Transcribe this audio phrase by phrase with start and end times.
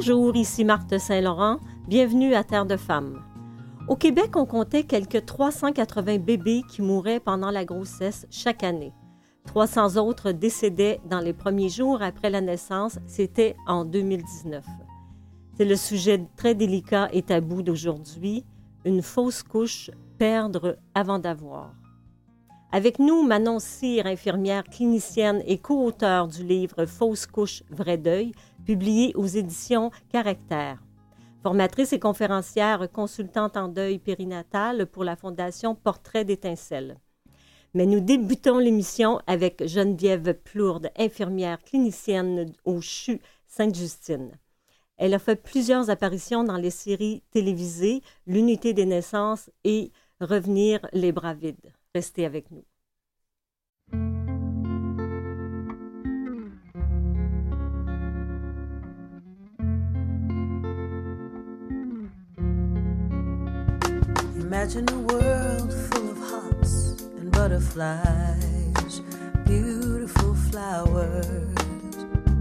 [0.00, 1.58] Bonjour, ici Marthe Saint-Laurent.
[1.88, 3.20] Bienvenue à Terre de Femmes.
[3.88, 8.92] Au Québec, on comptait quelques 380 bébés qui mouraient pendant la grossesse chaque année.
[9.46, 13.00] 300 autres décédaient dans les premiers jours après la naissance.
[13.08, 14.64] C'était en 2019.
[15.56, 18.44] C'est le sujet très délicat et tabou d'aujourd'hui,
[18.84, 21.72] une fausse couche, perdre avant d'avoir.
[22.70, 28.32] Avec nous, Manon Cyr, infirmière clinicienne et co-auteure du livre Fausse couche, vrai deuil,
[28.68, 30.84] publié aux éditions Caractère.
[31.42, 36.98] Formatrice et conférencière consultante en deuil périnatal pour la Fondation Portrait d'étincelle.
[37.72, 44.32] Mais nous débutons l'émission avec Geneviève Plourde, infirmière clinicienne au CHU Sainte-Justine.
[44.98, 51.12] Elle a fait plusieurs apparitions dans les séries télévisées L'unité des naissances et Revenir les
[51.12, 51.72] bras vides.
[51.94, 52.64] Restez avec nous.
[64.50, 69.02] Imagine a world full of hops and butterflies,
[69.44, 71.54] beautiful flowers,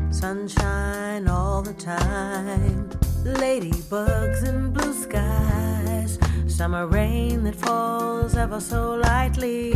[0.10, 2.90] sunshine all the time,
[3.26, 9.74] ladybugs and blue skies, summer rain that falls ever so lightly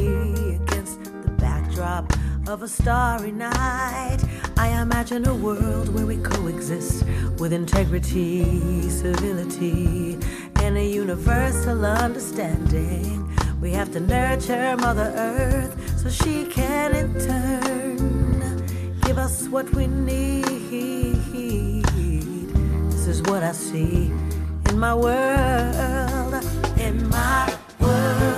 [0.55, 2.13] against the backdrop
[2.47, 4.19] of a starry night.
[4.55, 7.03] I imagine a world where we coexist
[7.39, 10.17] with integrity, civility,
[10.61, 13.27] and a universal understanding.
[13.59, 18.21] We have to nurture Mother Earth so she can in turn
[19.11, 20.45] give us what we need.
[22.91, 24.11] This is what I see
[24.69, 26.33] in my world,
[26.77, 28.30] in my world.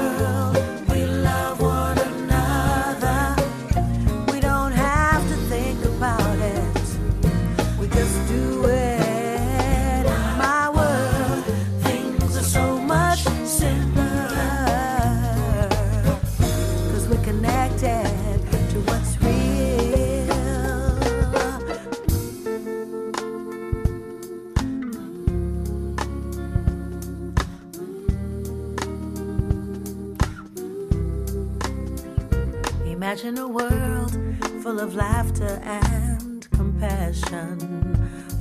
[33.14, 34.18] Imagine a world
[34.64, 37.60] full of laughter and compassion,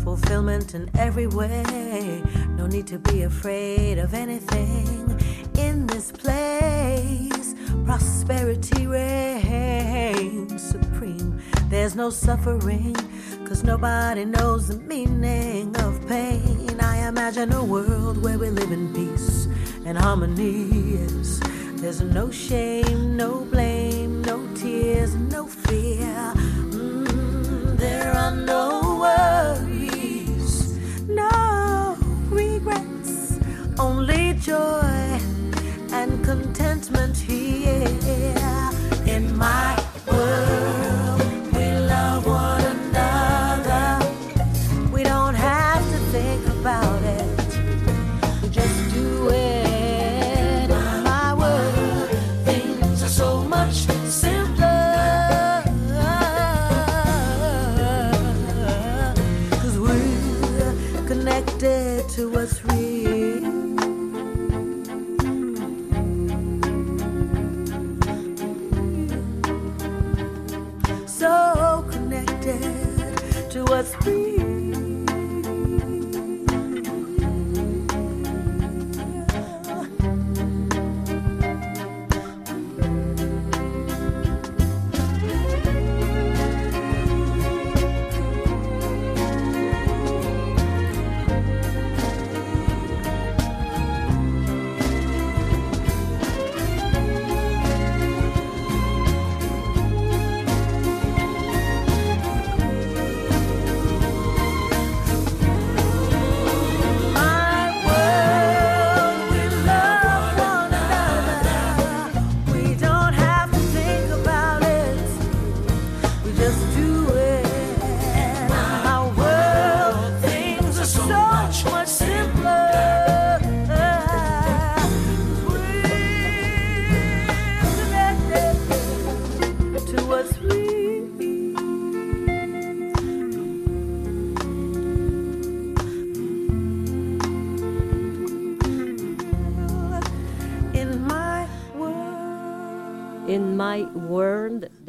[0.02, 2.22] fulfillment in every way.
[2.56, 5.20] No need to be afraid of anything
[5.58, 7.54] in this place.
[7.84, 11.38] Prosperity reigns supreme.
[11.68, 12.96] There's no suffering,
[13.46, 16.80] cause nobody knows the meaning of pain.
[16.80, 19.48] I imagine a world where we live in peace
[19.84, 20.92] and harmony.
[21.82, 23.91] There's no shame, no blame,
[24.92, 26.32] tears, no fear.
[26.70, 28.81] Mm, there are no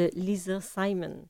[0.04, 1.26] de Lisa Simon.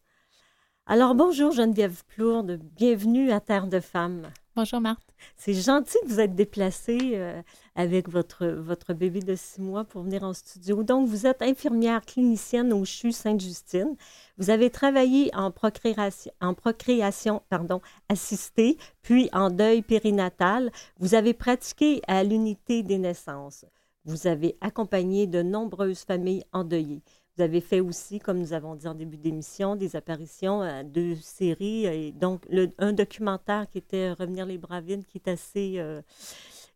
[0.86, 4.31] Alors bonjour Geneviève Plourde, bienvenue à Terre de Femmes.
[4.56, 5.16] Bonjour, Marthe.
[5.36, 7.42] C'est gentil de vous être déplacée euh,
[7.75, 10.84] avec votre, votre bébé de six mois pour venir en studio.
[10.84, 13.96] Donc, vous êtes infirmière clinicienne au CHU Sainte-Justine.
[14.38, 20.72] Vous avez travaillé en procréation, en procréation pardon, assistée, puis en deuil périnatal.
[21.00, 23.66] Vous avez pratiqué à l'unité des naissances.
[24.06, 27.02] Vous avez accompagné de nombreuses familles endeuillées.
[27.35, 31.15] Vous avez fait aussi, comme nous avons dit en début d'émission, des apparitions à deux
[31.15, 36.03] séries, et donc le, un documentaire qui était Revenir les Bravines, qui est assez, euh,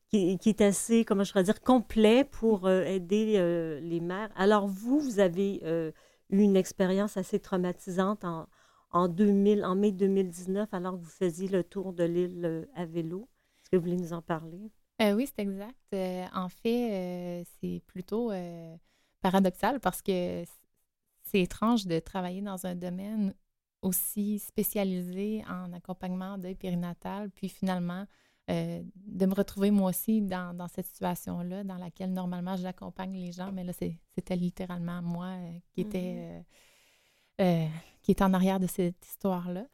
[0.10, 4.32] qui, est assez, comment je pourrais dire, complet pour euh, aider euh, les mères.
[4.36, 5.62] Alors vous, vous avez
[6.32, 8.26] eu une expérience assez traumatisante
[8.92, 13.30] en, 2000, en mai 2019, alors que vous faisiez le tour de l'île à vélo.
[13.62, 14.72] Est-ce que vous voulez nous en parler?
[15.00, 15.76] oui, c'est exact.
[16.34, 18.32] en fait, c'est plutôt
[19.28, 20.46] paradoxal parce que
[21.24, 23.34] c'est étrange de travailler dans un domaine
[23.82, 28.06] aussi spécialisé en accompagnement d'œil périnatal, puis finalement
[28.50, 33.34] euh, de me retrouver moi aussi dans, dans cette situation-là, dans laquelle normalement j'accompagne les
[33.34, 36.44] gens, mais là c'était littéralement moi euh, qui était
[37.40, 37.66] mm-hmm.
[37.66, 37.68] euh,
[38.02, 39.66] qui en arrière de cette histoire-là.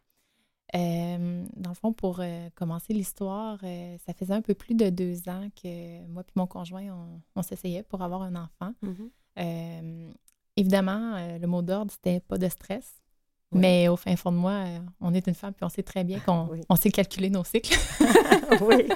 [0.74, 2.22] dans le fond, pour
[2.56, 3.60] commencer l'histoire,
[4.04, 7.84] ça faisait un peu plus de deux ans que moi et mon conjoint, on, s'essayait
[7.84, 8.74] pour avoir un enfant.
[8.82, 9.10] Mm-hmm.
[9.39, 10.12] Euh,
[10.56, 13.00] évidemment, euh, le mot d'ordre, c'était pas de stress.
[13.56, 16.03] Mais au fin fond de moi, euh, on est une femme, puis on sait très
[16.03, 17.77] bien qu'on on sait calculer nos cycles.
[18.62, 18.88] oui.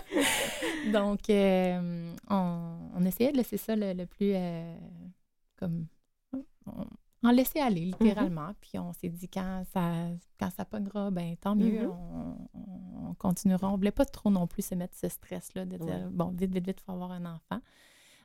[0.91, 4.33] Donc, on, essayait de laisser ça le, plus
[5.57, 5.85] comme
[7.23, 8.03] en laisser aller, mm-hmm.
[8.03, 8.51] littéralement.
[8.61, 9.91] Puis on s'est dit quand ça
[10.39, 12.35] quand ça pognera, ben tant mieux, mm-hmm.
[13.09, 13.67] on, continuera.
[13.67, 16.53] On ne voulait pas trop non plus se mettre ce stress-là de dire bon, vite,
[16.53, 17.59] vite, vite, il faut avoir un enfant.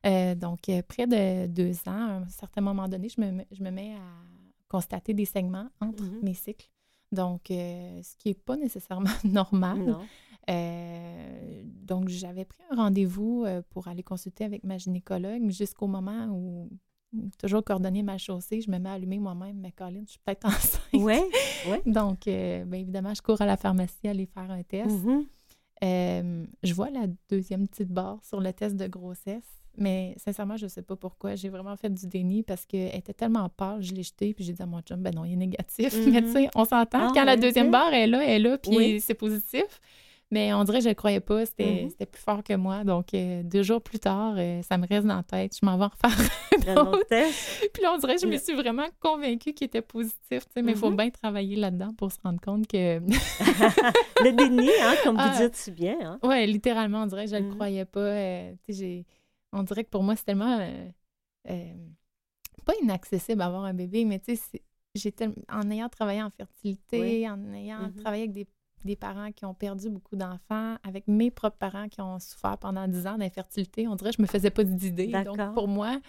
[0.04, 3.62] Euh, donc, euh, près de deux ans, à un certain moment donné, je me, je
[3.62, 4.02] me mets à
[4.68, 6.22] constater des segments entre mm-hmm.
[6.24, 6.68] mes cycles.
[7.12, 9.96] Donc, euh, ce qui n'est pas nécessairement normal.
[11.82, 16.68] donc, j'avais pris un rendez-vous pour aller consulter avec ma gynécologue jusqu'au moment où,
[17.38, 20.46] toujours coordonner ma chaussée, je me mets à allumer moi-même, mais Colin, je suis peut-être
[20.46, 20.82] enceinte.
[20.94, 21.20] Oui,
[21.68, 21.76] oui.
[21.86, 24.90] Donc, bien évidemment, je cours à la pharmacie aller faire un test.
[24.90, 26.46] Mm-hmm.
[26.62, 29.61] je vois la deuxième petite barre sur le test de grossesse.
[29.76, 31.34] Mais sincèrement, je ne sais pas pourquoi.
[31.34, 34.52] J'ai vraiment fait du déni parce qu'elle était tellement pâle, je l'ai jetée, puis j'ai
[34.52, 35.94] dit à mon chum, ben non, il est négatif.
[36.06, 37.08] Mais tu sais, on s'entend.
[37.08, 39.80] Ah, quand la deuxième barre est là, elle est là, puis c'est positif.
[40.32, 41.44] Mais on dirait que je ne croyais pas.
[41.44, 42.06] C'était mm-hmm.
[42.06, 42.84] plus fort que moi.
[42.84, 45.54] Donc, euh, deux jours plus tard, euh, ça me reste dans la tête.
[45.60, 46.26] Je m'en vais en refaire
[46.68, 47.04] un autre.
[47.74, 50.44] Puis là, on dirait que je me suis vraiment convaincue qu'il était positif.
[50.56, 50.96] Mais il faut mm-hmm.
[50.96, 53.00] bien travailler là-dedans pour se rendre compte que...
[54.24, 55.36] le déni, hein, comme vous ah.
[55.38, 55.98] dites si bien.
[56.00, 56.18] Hein?
[56.22, 57.54] Oui, littéralement, on dirait que je ne le mm-hmm.
[57.54, 58.00] croyais pas.
[58.00, 59.06] Euh, tu sais, j'ai
[59.52, 60.88] on dirait que pour moi, c'est tellement euh,
[61.50, 61.74] euh,
[62.64, 67.88] pas inaccessible avoir un bébé, mais tu sais, en ayant travaillé en fertilité, en ayant
[67.88, 67.96] mm-hmm.
[67.96, 72.18] travaillé avec des, parents qui ont perdu beaucoup d'enfants, avec mes propres parents qui ont
[72.18, 75.12] souffert pendant 10 ans d'infertilité, on dirait que je me faisais pas d'idées.
[75.24, 76.00] Donc, pour moi,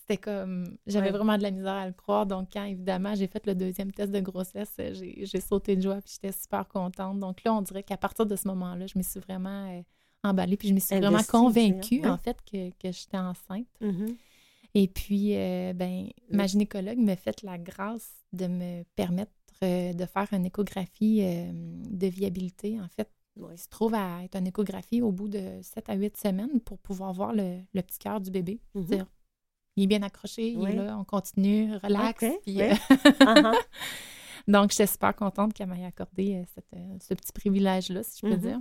[0.00, 2.24] c'était comme, j'avais vraiment de la misère à le croire.
[2.24, 6.14] Donc, quand, évidemment, j'ai fait le deuxième test de grossesse, j'ai sauté de joie, puis
[6.14, 7.20] j'étais super contente.
[7.20, 9.68] Donc là, on dirait qu'à partir de ce moment-là, je me suis vraiment...
[9.70, 9.82] Euh,
[10.24, 10.56] emballée.
[10.56, 13.66] Puis je me suis vraiment convaincue, en fait, que, que j'étais enceinte.
[13.80, 14.16] Mm-hmm.
[14.74, 19.30] Et puis, euh, ben, ma gynécologue m'a fait la grâce de me permettre
[19.62, 22.80] euh, de faire une échographie euh, de viabilité.
[22.80, 26.16] En fait, il se trouve à être une échographie au bout de 7 à 8
[26.16, 28.60] semaines pour pouvoir voir le, le petit cœur du bébé.
[28.74, 29.04] Mm-hmm.
[29.76, 32.24] il est bien accroché, il est là, on continue, relax.
[32.46, 33.54] Uh-huh.
[34.48, 36.44] Donc, j'étais super contente qu'elle m'ait accordé
[37.00, 38.40] ce petit privilège-là, si je peux mm-hmm.
[38.40, 38.60] dire.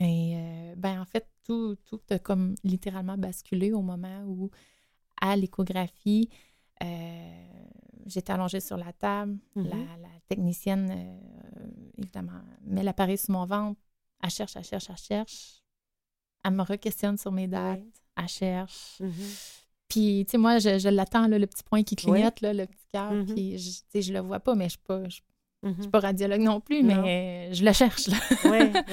[0.00, 4.50] Et euh, ben en fait, tout, tout a comme littéralement basculé au moment où,
[5.20, 6.28] à l'échographie,
[6.82, 7.44] euh,
[8.06, 9.38] j'étais allongée sur la table.
[9.56, 10.00] la, mm-hmm.
[10.02, 13.80] la, technicienne, euh, évidemment, met l'appareil sur mon ventre.
[14.22, 15.62] Elle cherche, elle cherche, elle cherche.
[16.44, 17.80] Elle me re-questionne sur mes dates.
[18.16, 19.00] Elle cherche.
[19.00, 19.54] Mm-hmm.
[19.88, 22.86] Puis, tu sais, moi, je, je l'attends, le petit point qui clignote, là, le petit
[22.92, 23.12] cœur.
[23.12, 23.34] Mm-hmm.
[23.34, 25.22] Puis, je, tu sais, je le vois pas, mais je ne suis,
[25.82, 28.16] suis, pas radiologue non plus, mais je le cherche, là.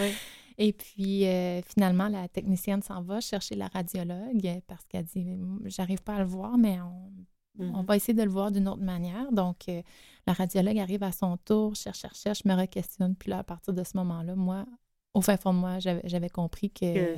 [0.57, 5.25] Et puis, euh, finalement, la technicienne s'en va chercher la radiologue parce qu'elle dit
[5.65, 7.85] J'arrive pas à le voir, mais on, mm-hmm.
[7.85, 9.31] va essayer de le voir d'une autre manière.
[9.31, 9.81] Donc, euh,
[10.25, 13.15] la radiologue arrive à son tour, cherche, cherche, cherche, me re-questionne.
[13.15, 14.65] Puis là, à partir de ce moment-là, moi,
[15.13, 17.15] au fin fond de moi, j'avais compris qu'il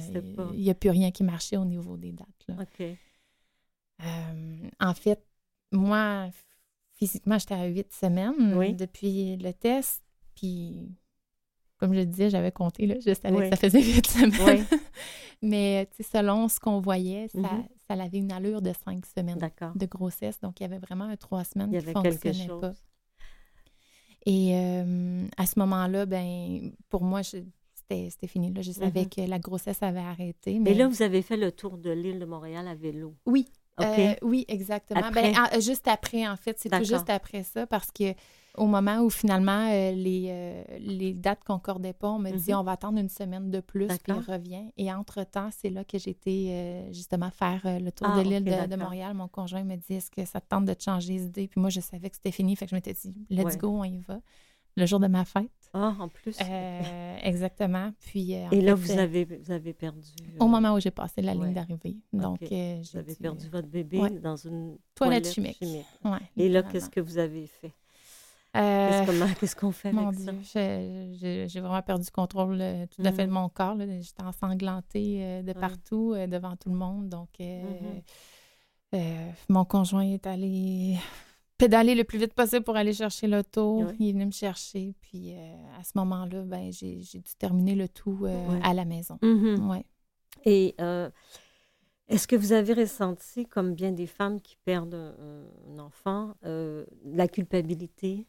[0.55, 2.59] n'y a plus rien qui marchait au niveau des dates.
[2.59, 2.85] OK.
[4.03, 5.23] Euh, en fait,
[5.71, 6.29] moi,
[6.93, 10.03] physiquement, j'étais à huit semaines depuis le test.
[10.35, 10.91] Puis
[11.77, 14.65] comme je le disais, j'avais compté, là, je savais que ça faisait huit semaines.
[15.41, 17.67] Mais selon ce qu'on voyait, ça, mm-hmm.
[17.87, 19.39] ça, avait une allure de cinq semaines
[19.75, 20.39] de grossesse.
[20.41, 22.73] Donc, il y avait vraiment un trois semaines qui ne fonctionnait pas.
[24.25, 28.51] Et euh, à ce moment-là, ben, pour moi, c'était fini.
[28.51, 28.61] Là.
[28.61, 29.09] Je savais Mhm.
[29.09, 30.55] que la grossesse avait arrêté.
[30.55, 33.15] Et Mais là, vous avez fait le tour de l'île de Montréal à vélo.
[33.25, 33.45] Oui,
[33.79, 33.85] OK.
[33.85, 35.01] euh, oui, exactement.
[35.01, 35.31] Après?
[35.31, 38.13] Ben, ah, juste après, en fait, c'est tout juste après ça, parce que
[38.57, 42.59] au moment où finalement euh, les, euh, les dates concordaient pas, on me dit Mhm.
[42.59, 44.25] on va attendre une semaine de plus, puis D'accord.
[44.25, 44.71] revient.
[44.77, 48.43] Et entre-temps, c'est là que j'étais euh, justement faire euh, le tour Ah, de l'île
[48.43, 48.75] de-.
[48.75, 49.13] Montréal.
[49.13, 51.47] Mon conjoint me dit est-ce que ça te tente de te changer d'idée?
[51.47, 53.57] Puis moi, je savais que c'était fini, fait que je m'étais dit let's Ouais.
[53.57, 54.19] go, on y va.
[54.75, 55.49] Le jour de ma fête.
[55.73, 56.37] Ah, en plus.
[57.23, 57.91] Exactement.
[57.99, 60.09] Puis, euh, Et là, vous avez, vous avez perdu.
[60.39, 61.53] Au moment où j'ai passé la ligne ouais.
[61.53, 61.97] d'arrivée.
[62.13, 62.51] Donc, Ok.
[62.51, 64.09] euh, Vous avez perdu votre bébé ouais.
[64.19, 65.57] dans une Toilette chimique.
[65.61, 67.73] ouais, ouais, Et là, qu'est-ce que vous avez fait?
[68.57, 69.05] Euh,
[69.39, 70.19] Qu'est-ce qu'on fait Mon avec?
[70.19, 70.33] Dieu,
[71.47, 73.33] j'ai vraiment perdu contrôle euh, tout à fait de Mhm.
[73.33, 73.77] mon corps.
[73.79, 75.53] J'étais ensanglantée euh, de Ouais.
[75.53, 77.09] partout, devant tout le monde.
[77.09, 77.99] Donc, euh,
[79.49, 80.97] mon conjoint est allé
[81.57, 83.87] pédaler le plus vite possible pour aller chercher l'auto.
[83.99, 84.93] Il est venu me chercher.
[85.01, 85.33] Puis,
[85.77, 88.25] à ce moment-là, ben, j'ai dû terminer le tout
[88.63, 89.19] à la maison.
[89.21, 89.69] Mhm.
[89.69, 89.85] Ouais.
[90.45, 90.75] Et
[92.07, 96.85] est-ce que vous avez ressenti, comme bien des femmes qui perdent un, un enfant, euh,
[97.03, 98.25] la culpabilité?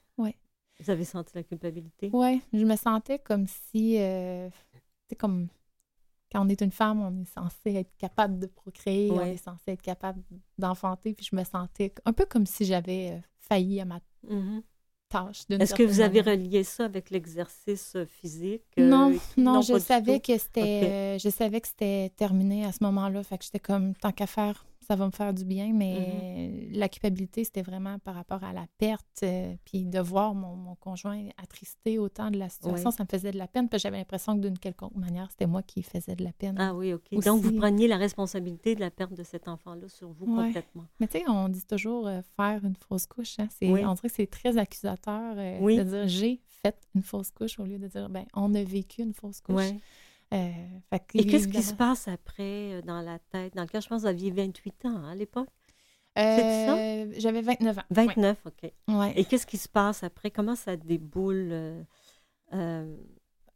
[0.81, 2.11] Vous avez senti la culpabilité?
[2.13, 4.49] Ouais, je me sentais comme si, euh,
[5.09, 5.49] c'est comme
[6.31, 9.73] quand on est une femme, on est censé être capable de procréer, on est censé
[9.73, 10.23] être capable
[10.59, 14.63] d'enfanter, puis je me sentais un peu comme si j'avais euh, failli à ma Mhm.
[15.09, 15.47] tâche.
[15.49, 18.63] d'une Est-ce que vous avez relié ça avec l'exercice euh, physique?
[18.79, 20.83] euh, Non, non, je savais que c'était, Ok.
[20.83, 23.23] euh, je savais que c'était terminé à ce moment-là.
[23.25, 25.73] Fait que j'étais comme tant qu'à faire, ça va me faire du bien.
[25.73, 26.79] Mais Mm-hmm.
[26.79, 30.75] la culpabilité, c'était vraiment par rapport à la perte, euh, puis de voir mon, mon
[30.77, 33.69] conjoint attristé autant de la situation, ça me faisait de la peine.
[33.69, 36.57] Puis j'avais l'impression que d'une quelconque manière, c'était moi qui faisais de la peine.
[36.59, 37.11] Ah oui, OK.
[37.25, 40.47] Donc, vous preniez la responsabilité de la perte de cet enfant-là sur vous Ouais.
[40.47, 40.85] complètement.
[41.01, 43.39] Mais tu sais, on dit toujours euh, faire une fausse couche.
[43.39, 43.49] Hein?
[43.59, 43.85] C'est, Oui.
[43.85, 45.77] On dirait que c'est très accusateur euh, Oui.
[45.77, 49.03] de dire j'ai fait une fausse couche au lieu de dire ben on a vécu
[49.03, 49.57] une fausse couche.
[49.57, 49.81] Ouais.
[50.35, 50.53] Euh,
[50.91, 53.55] fait Et qu'est-ce qui se passe après euh, dans la tête?
[53.55, 55.49] Dans le cas, je pense que vous aviez 28 ans hein, à l'époque?
[56.19, 57.83] Euh, J'avais 29 ans.
[57.91, 58.73] 29, OK.
[58.89, 59.13] Ouais.
[59.17, 60.31] Et qu'est-ce qui se passe après?
[60.31, 61.49] Comment ça déboule?
[61.53, 61.83] euh,
[62.53, 62.97] euh,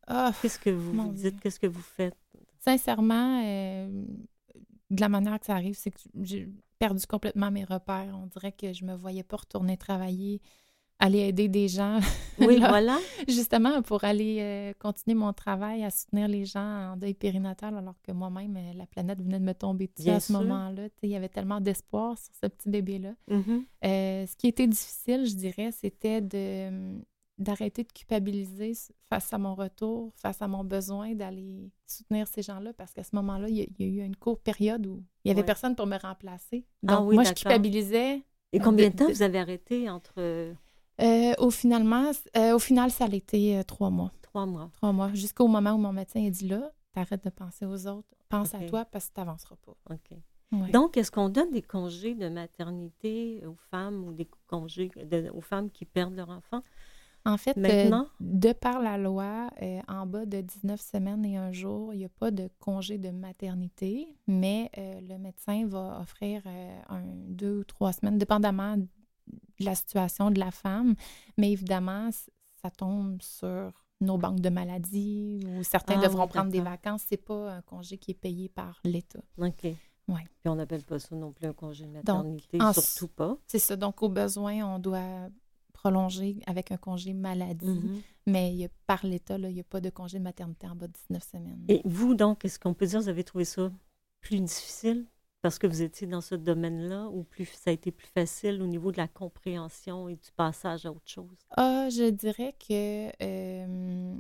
[0.07, 1.41] Ah, qu'est-ce que vous vous dites?
[1.41, 2.17] Qu'est-ce que vous faites?
[2.61, 6.49] sincèrement, de la manière que ça arrive, c'est que j'ai
[6.79, 8.17] perdu complètement mes repères.
[8.17, 10.41] On dirait que je me voyais pas retourner travailler,
[11.03, 11.99] aller aider des gens.
[12.39, 12.99] Oui, Là, voilà.
[13.29, 17.95] Justement, pour aller euh, continuer mon travail à soutenir les gens en deuil périnatal, alors
[18.03, 20.89] que moi-même, euh, la planète venait de me tomber dessus Bien à ce moment-là.
[21.03, 23.15] Il y avait tellement d'espoir sur ce petit bébé-là.
[23.29, 23.65] Mhm.
[23.85, 26.99] Euh, ce qui était difficile, je dirais, c'était de
[27.39, 28.73] d'arrêter de culpabiliser
[29.09, 33.15] face à mon retour, face à mon besoin d'aller soutenir ces gens-là, parce qu'à ce
[33.17, 35.41] moment-là, il y, a, il y a eu une courte période où il n'y avait
[35.41, 35.47] Ouais.
[35.47, 36.65] personne pour me remplacer.
[36.87, 38.23] Ah Donc, oui, moi, je culpabilisais.
[38.53, 40.53] Et combien de temps vous avez arrêté entre
[41.01, 44.13] euh, au, finalement, euh, au final, ça a été euh, trois mois.
[44.23, 44.71] trois mois?
[44.75, 48.09] Trois mois, jusqu'au moment où mon médecin a dit là, t'arrêtes de penser aux autres,
[48.29, 49.77] pense à toi parce que t'avanceras pas.
[49.91, 50.17] OK.
[50.53, 50.71] Ouais.
[50.71, 55.41] Donc, est-ce qu'on donne des congés de maternité aux femmes ou des congés de- aux
[55.41, 56.63] femmes qui perdent leur enfant?
[57.25, 58.09] en fait, Maintenant?
[58.19, 59.49] de par la loi,
[59.87, 63.11] en bas de 19 semaines et un jour, il n'y a pas de congé de
[63.11, 66.43] maternité, mais le médecin va offrir
[66.89, 68.77] un, deux ou trois semaines, dépendamment
[69.59, 70.95] la situation de la femme.
[71.39, 72.11] Mais évidemment,
[72.63, 77.03] ça tombe sur nos banques de maladies ou certains Ah devront oui, prendre des vacances.
[77.09, 79.21] C'est pas un congé qui est payé par l'État.
[79.39, 79.63] OK.
[80.09, 80.25] Ouais.
[80.41, 83.37] Puis on n'appelle pas ça non plus un congé de maternité, en- surtout pas.
[83.47, 83.77] C'est ça.
[83.77, 85.29] Donc, au besoin, on doit
[85.73, 87.67] prolonger avec un congé maladie.
[87.67, 88.01] Mhm.
[88.27, 90.75] Mais il y a- par l'État, il n'y a pas de congé de maternité en
[90.77, 91.65] bas de 19 semaines.
[91.69, 93.71] Et vous, donc, est-ce qu'on peut dire que vous avez trouvé ça
[94.21, 95.07] plus difficile?
[95.43, 98.67] Parce que vous étiez dans ce domaine-là ou plus ça a été plus facile au
[98.67, 101.37] niveau de la compréhension et du passage à autre chose?
[101.57, 104.15] Ah, je dirais que euh,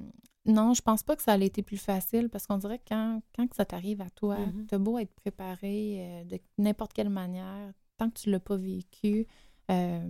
[0.44, 3.20] non, je pense pas que ça a été plus facile parce qu'on dirait que quand,
[3.54, 4.66] ça t'arrive à toi, Mhm.
[4.66, 9.26] t'as beau être préparé euh, de n'importe quelle manière, tant que tu l'as pas vécu,
[9.70, 10.00] euh,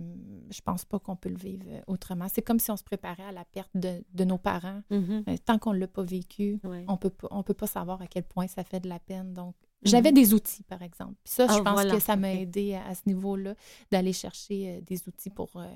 [0.49, 2.27] je pense pas qu'on peut le vivre euh, autrement.
[2.27, 4.81] C'est comme si on se préparait à la perte de, de nos parents.
[4.89, 5.23] Mhm.
[5.29, 6.83] Euh, tant qu'on l'a pas vécu, Ouais.
[6.87, 9.33] on peut pas, on peut pas savoir à quel point ça fait de la peine.
[9.33, 9.53] Donc,
[9.85, 11.15] j'avais des outils, par exemple.
[11.23, 11.59] Puis ça, je Mhm.
[11.59, 13.55] Ah, pense voilà, que ça m'a aidé à, à ce niveau-là
[13.91, 15.67] d'aller chercher euh, des outils pour, euh,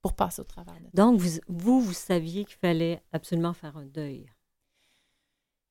[0.00, 0.86] pour passer au travers de.
[0.94, 4.26] Donc, vous, vous, vous saviez qu'il fallait absolument faire un deuil?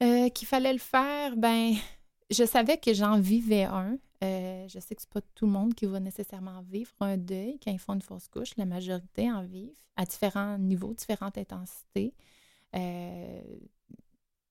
[0.04, 1.74] Euh, Qu'il fallait le faire, ben,
[2.32, 3.98] je savais que j'en vivais un.
[4.24, 7.60] Euh, je sais que c'est pas tout le monde qui va nécessairement vivre un deuil
[7.64, 8.56] quand ils font une fausse couche.
[8.58, 12.14] La majorité en vivent à différents niveaux, différentes intensités.
[12.76, 13.42] Euh,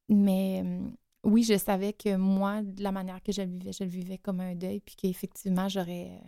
[0.08, 0.94] mais hum,
[1.24, 4.18] oui, je savais que moi, de la manière que je le vivais, je le vivais
[4.18, 6.20] comme un deuil, puis qu'effectivement, j'aurais,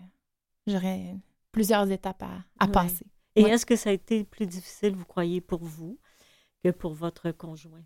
[0.67, 1.17] j'aurais
[1.51, 2.73] plusieurs étapes à, à Ouais.
[2.73, 3.07] passer.
[3.35, 3.51] Et Ouais.
[3.51, 5.99] est-ce que ça a été plus difficile, vous croyez, pour vous
[6.63, 7.83] que pour votre conjoint?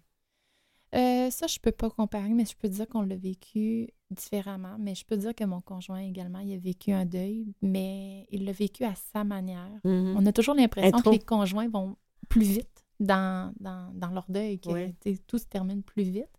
[0.94, 4.76] Euh, ça, je peux pas comparer, mais je peux dire qu'on l'a vécu différemment.
[4.78, 8.44] Mais je peux dire que mon conjoint également, il a vécu un deuil, mais il
[8.44, 9.80] l'a vécu à sa manière.
[9.84, 10.14] Mhm.
[10.16, 11.96] On a toujours l'impression que les conjoints vont
[12.28, 16.30] plus vite dans, dans, dans leur deuil, que tout se termine plus vite.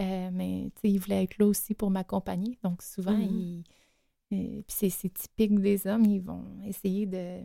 [0.00, 2.58] Euh, mais il voulait être là aussi pour m'accompagner.
[2.64, 3.22] Donc souvent, Mhm.
[3.22, 3.64] il-
[4.32, 7.40] euh, puis c'est, typique des hommes, ils vont essayer de,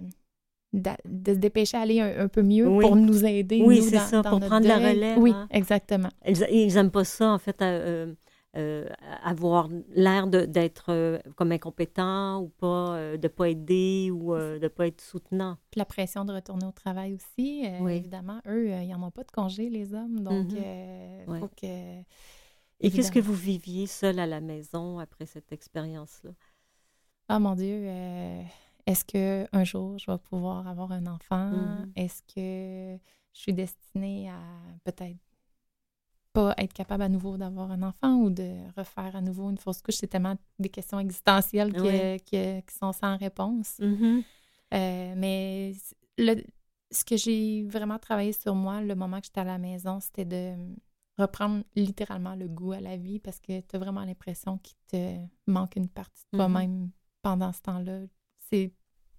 [0.74, 2.82] de se dépêcher à aller un, un peu mieux Oui.
[2.86, 3.62] pour nous aider.
[3.66, 5.48] Oui, nous, c'est dans- ça, dans pour prendre la relève, Oui, hein.
[5.52, 6.10] exactement.
[6.28, 8.14] Ils, ils aiment pas ça, en fait, à, euh,
[8.58, 8.88] euh,
[9.24, 14.88] avoir l'air de- d'être euh, comme incompétent ou pas, de pas aider ou de pas
[14.88, 15.58] être soutenant.
[15.72, 17.64] Puis la pression de retourner au travail aussi.
[17.82, 17.94] Oui.
[17.96, 20.20] Évidemment, eux, ils n'en ont pas de congé, les hommes.
[20.22, 20.58] Donc, Mhm.
[21.28, 22.02] il faut que.
[22.80, 26.32] Et qu'est-ce que vous viviez seul à la maison après cette expérience-là?
[27.28, 28.44] Ah mon Dieu, euh,
[28.86, 31.50] est-ce que un jour je vais pouvoir avoir un enfant?
[31.52, 31.92] Mhm.
[31.96, 33.00] Est-ce que
[33.34, 34.40] je suis destinée à
[34.84, 35.18] peut-être
[36.34, 39.82] pas être capable à nouveau d'avoir un enfant ou de refaire à nouveau une fausse
[39.82, 39.96] couche?
[39.96, 43.78] C'est tellement des questions existentielles que- qui sont sans réponse.
[43.80, 44.24] Mhm.
[44.74, 45.74] Euh, mais
[46.18, 46.44] le-
[46.92, 50.26] ce que j'ai vraiment travaillé sur moi, le moment que j'étais à la maison, c'était
[50.26, 50.56] de
[51.18, 55.18] reprendre littéralement le goût à la vie parce que tu as vraiment l'impression qu'il te
[55.48, 56.40] manque une partie de Mhm.
[56.40, 56.90] toi-même
[57.22, 58.02] pendant ce temps-là.
[58.50, 58.74] C'est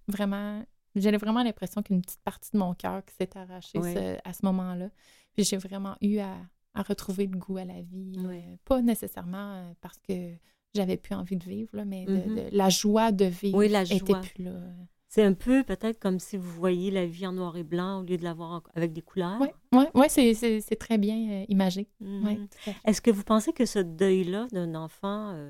[0.07, 0.63] vraiment...
[0.95, 4.45] J'avais vraiment l'impression qu'une petite partie de mon cœur qui s'est arrachée ce- à ce
[4.45, 4.89] moment-là.
[5.33, 6.35] Puis j'ai vraiment eu à,
[6.73, 8.13] à retrouver le goût à la vie.
[8.17, 10.33] Euh, pas nécessairement euh, parce que
[10.73, 12.35] j'avais plus envie de vivre, là, mais Mhm.
[12.35, 14.53] de- la joie de vivre Oui, la était plus là.
[15.17, 18.03] C'est un peu peut-être comme si vous voyiez la vie en noir et blanc au
[18.03, 19.39] lieu de la voir en- avec des couleurs.
[19.41, 21.87] Oui, ouais, ouais, c'est, très bien euh, imagé.
[21.99, 22.23] Mhm.
[22.23, 22.39] Ouais.
[22.85, 25.49] Est-ce que vous pensez que ce deuil-là d'un enfant euh,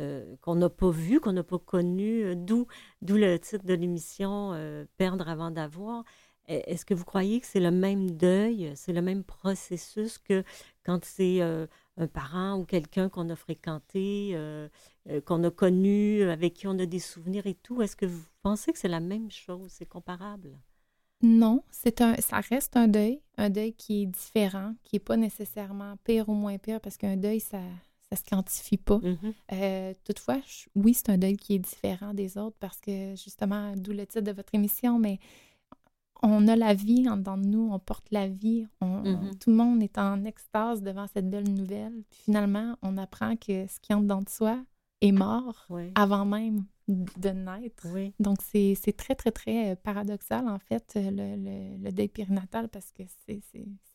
[0.00, 2.66] euh, qu'on n'a pas vu, qu'on n'a pas connu, d'où,
[3.02, 4.52] d'où le titre de l'émission
[4.96, 6.02] Perdre avant d'avoir,
[6.48, 10.42] est-ce que vous croyez que c'est le même deuil, c'est le même processus que
[10.84, 14.68] quand c'est euh, un parent ou quelqu'un qu'on a fréquenté, euh,
[15.10, 17.82] euh, qu'on a connu, avec qui on a des souvenirs et tout?
[17.82, 20.58] Est-ce que vous pensez que c'est la même chose, c'est comparable?
[21.22, 25.16] Non, c'est un, ça reste un deuil, un deuil qui est différent, qui n'est pas
[25.16, 27.60] nécessairement pire ou moins pire, parce qu'un deuil, ça
[28.12, 28.98] ne se quantifie pas.
[28.98, 29.32] Mhm.
[29.52, 33.72] Euh, toutefois, je- oui, c'est un deuil qui est différent des autres parce que justement,
[33.76, 35.18] d'où le titre de votre émission, mais
[36.22, 39.38] on a la vie en dedans de nous, on porte la vie, on- on- Mhm.
[39.38, 42.02] tout le monde est en extase devant cette belle nouvelle.
[42.10, 44.62] Puis finalement, on apprend que ce qui est en dedans de soi
[45.08, 45.90] est mort Oui.
[45.94, 47.86] avant même de naître.
[47.94, 48.12] Oui.
[48.20, 52.68] Donc, c'est très, très, très euh, paradoxal, en fait, euh, le, le- le deuil périnatal,
[52.68, 53.40] parce que c'est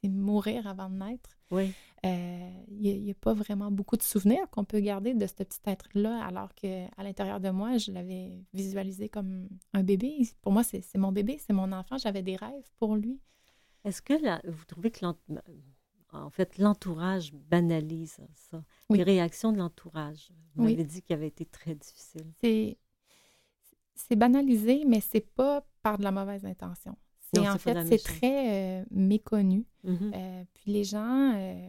[0.10, 1.30] mourir avant de naître.
[1.52, 1.72] Oui.
[2.06, 5.60] Euh, Il n'y a, pas vraiment beaucoup de souvenirs qu'on peut garder de ce petit
[5.68, 10.28] être-là, alors qu'à l'intérieur de moi, je l'avais visualisé comme un bébé.
[10.42, 11.98] Pour moi, c'est mon bébé, c'est mon enfant.
[11.98, 13.20] J'avais des rêves pour lui.
[13.86, 14.14] Est-ce que
[14.50, 15.06] vous trouvez que
[16.12, 18.64] en fait l'entourage banalise ça?
[18.90, 18.98] Oui.
[18.98, 20.32] Les réactions de l'entourage.
[20.56, 20.72] Vous Oui.
[20.72, 22.26] m'avez dit qu'il avait été très difficile.
[22.42, 22.78] C'est
[23.96, 26.96] c'est banalisé, mais c'est pas par de la mauvaise intention.
[27.34, 29.66] C'est Non, en c'est fait, c'est très euh, méconnu.
[29.84, 30.12] Mhm.
[30.16, 31.68] Euh, puis les gens, euh,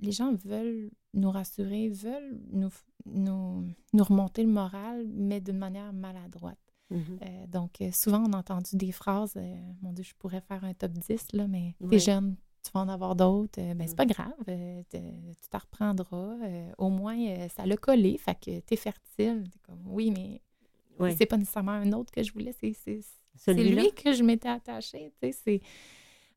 [0.00, 2.70] les gens veulent nous rassurer, veulent nous,
[3.06, 6.58] nous, nous remonter le moral, mais d'une manière maladroite.
[6.90, 7.18] Mhm.
[7.22, 10.64] Euh, donc, euh, souvent, on a entendu des phrases, euh, mon Dieu, je pourrais faire
[10.64, 11.90] un top 10, là, mais Ouais.
[11.90, 13.96] t'es jeune, tu vas en avoir d'autres, euh, ben, c'est Mm.
[13.96, 18.60] pas grave, euh, te- tu t'en reprendras, euh, au moins, ça l'a collé, fait que
[18.60, 19.44] t'es fertile.
[19.50, 20.40] T'es comme, oui, mais
[21.16, 22.74] c'est pas nécessairement un autre que je voulais, c'est
[23.54, 25.60] lui que je m'étais attachée, tu.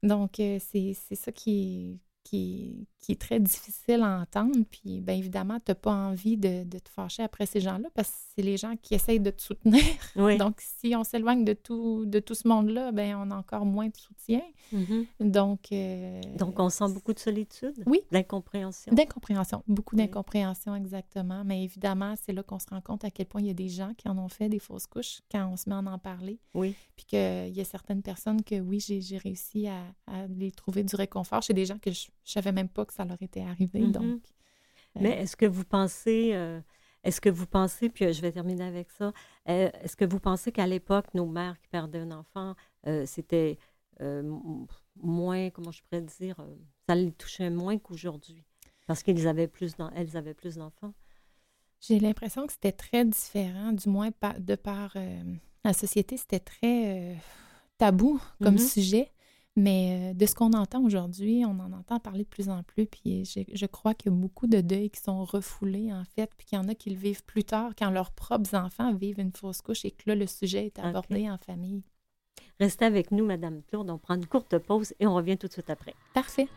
[0.04, 4.56] Donc, c'est c'est ça qui qui, qui est très difficile à entendre.
[4.70, 8.10] Puis, bien évidemment, tu n'as pas envie de, de te fâcher après ces gens-là parce
[8.10, 9.82] que c'est les gens qui essayent de te soutenir.
[10.16, 10.38] Oui.
[10.38, 13.88] Donc, si on s'éloigne de tout, de tout ce monde-là, ben on a encore moins
[13.88, 14.42] de soutien.
[14.72, 15.06] Mhm.
[15.20, 17.82] Donc, euh, Donc, on sent beaucoup de solitude?
[17.88, 18.02] Oui.
[18.12, 18.94] D'incompréhension?
[18.94, 20.04] D'incompréhension, beaucoup Oui.
[20.04, 21.44] d'incompréhension, exactement.
[21.46, 23.70] Mais évidemment, c'est là qu'on se rend compte à quel point il y a des
[23.70, 26.40] gens qui en ont fait des fausses couches quand on se met à en parler.
[26.54, 26.76] Oui.
[26.96, 30.84] Puis qu'il y a certaines personnes que, oui, j'ai j'ai réussi à, à les trouver
[30.84, 33.42] du réconfort chez des gens que je ne savais même pas que ça leur était
[33.44, 33.80] arrivé.
[33.82, 33.92] Mhm.
[33.92, 34.22] Donc,
[34.98, 36.60] euh, Mais est-ce que vous pensez, euh,
[37.04, 39.14] est-ce que vous pensez, puis euh, je vais terminer avec ça,
[39.46, 42.56] est-ce que vous pensez qu'à l'époque, nos mères qui perdaient un enfant,
[43.06, 43.58] c'était
[44.96, 46.36] moins, comment je pourrais dire,
[46.88, 48.44] ça les touchait moins qu'aujourd'hui?
[48.88, 50.94] Parce qu'elles avaient plus d'en- elles avaient plus d'enfants.
[51.84, 55.24] j'ai l'impression que c'était très différent, du moins par- de par euh,
[55.64, 57.16] la société, c'était très euh,
[57.80, 58.60] tabou comme Mhm.
[58.60, 59.12] sujet.
[59.58, 62.86] Mais euh, de ce qu'on entend aujourd'hui, on en entend parler de plus en plus.
[62.86, 66.32] Puis je, je crois qu'il y a beaucoup de deuils qui sont refoulés, en fait,
[66.38, 69.20] puis qu'il y en a qui le vivent plus tard, quand leurs propres enfants vivent
[69.20, 71.84] une fausse couche et que là, le sujet est abordé en famille.
[72.60, 73.90] Restez avec nous, Madame Claude.
[73.90, 75.96] On prend une courte pause et on revient tout de suite après.
[76.14, 76.48] Parfait.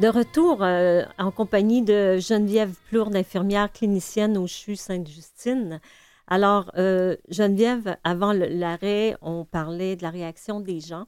[0.00, 5.80] De retour euh, en compagnie de Geneviève Plourde, infirmière clinicienne au CHU Sainte-Justine.
[6.28, 11.06] Alors, euh, Geneviève, avant l'arrêt, on parlait de la réaction des gens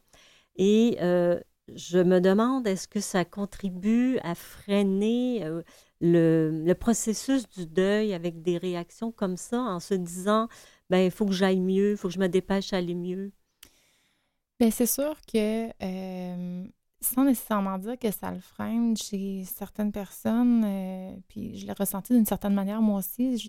[0.56, 1.38] et euh,
[1.72, 5.46] je me demande, est-ce que ça contribue à freiner
[6.00, 10.48] le, processus du deuil avec des réactions comme ça en se disant,
[10.88, 13.30] ben il faut que j'aille mieux, il faut que je me dépêche à aller mieux?
[14.58, 15.68] Bien, c'est sûr que
[17.00, 22.12] sans nécessairement dire que ça le freine chez certaines personnes, euh, puis je l'ai ressenti
[22.12, 23.48] d'une certaine manière moi aussi, je,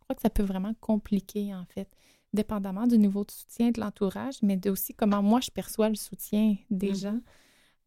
[0.00, 1.88] crois que ça peut vraiment compliquer en fait,
[2.32, 6.56] dépendamment du niveau de soutien de l'entourage, mais aussi comment moi je perçois le soutien
[6.70, 7.00] des mm-hmm.
[7.00, 7.20] gens.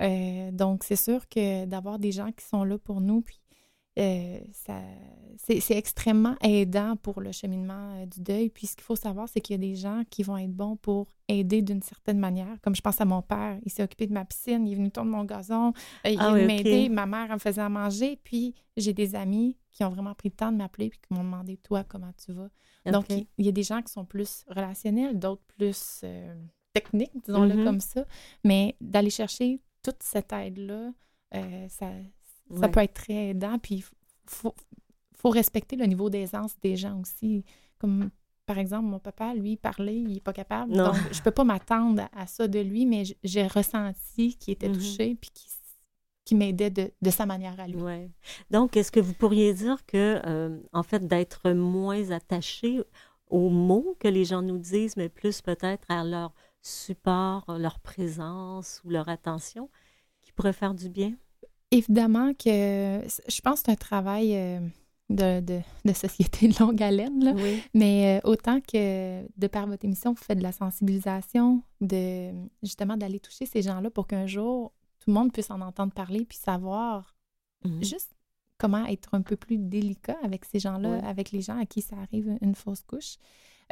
[0.02, 3.41] Euh, donc c'est sûr que d'avoir des gens qui sont là pour nous, puis
[4.00, 4.40] euh,
[5.38, 8.50] c'est extrêmement aidant pour le cheminement euh, du deuil.
[8.50, 10.78] Puis ce qu'il faut savoir, c'est qu'il y a des gens qui vont être bons
[10.78, 12.56] pour aider d'une certaine manière.
[12.62, 14.92] Comme je pense à mon père, il s'est occupé de ma piscine, il est venu
[14.92, 15.74] tourner mon gazon,
[16.06, 18.18] euh, il ah, m'a aidé, ma mère elle me faisait à manger.
[18.24, 21.24] Puis j'ai des amis qui ont vraiment pris le temps de m'appeler puis qui m'ont
[21.24, 22.50] demandé Toi, comment tu vas
[22.90, 26.06] Donc il, y a des gens qui sont plus relationnels, d'autres plus
[26.74, 27.64] techniques, disons-le mm-hmm.
[27.66, 28.06] comme ça.
[28.46, 30.92] Mais d'aller chercher toute cette aide-là,
[31.68, 31.90] ça
[32.60, 33.58] ça peut être très aidant.
[33.60, 33.84] Puis il
[34.26, 34.54] faut,
[35.16, 37.44] faut, respecter le niveau d'aisance des gens aussi.
[37.78, 38.10] Comme
[38.46, 40.74] par exemple, mon papa, lui, parlait, il n'est pas capable.
[40.74, 44.68] Donc, je ne peux pas m'attendre à, ça de lui, mais j'ai ressenti qu'il était
[44.68, 44.74] mm-hmm.
[44.74, 45.32] touché puis
[46.26, 47.82] qu'il m'aidait de, de, sa manière à lui.
[47.82, 48.10] Ouais.
[48.50, 52.82] Donc, est-ce que vous pourriez dire que, euh, en fait, d'être moins attaché
[53.30, 58.82] aux mots que les gens nous disent, mais plus peut-être à leur support, leur présence
[58.84, 59.70] ou leur attention,
[60.22, 61.16] qui pourrait faire du bien?
[61.72, 64.60] Évidemment que je pense que c'est un travail euh,
[65.10, 67.34] de, société de longue haleine, là.
[67.74, 72.32] mais euh, autant que de par votre émission, vous faites de la sensibilisation, de
[72.62, 76.26] justement d'aller toucher ces gens-là pour qu'un jour, tout le monde puisse en entendre parler
[76.26, 77.16] puis savoir
[77.66, 77.84] mhm.
[77.84, 78.16] juste
[78.58, 81.96] comment être un peu plus délicat avec ces gens-là, avec les gens à qui ça
[81.98, 83.16] arrive une fausse couche.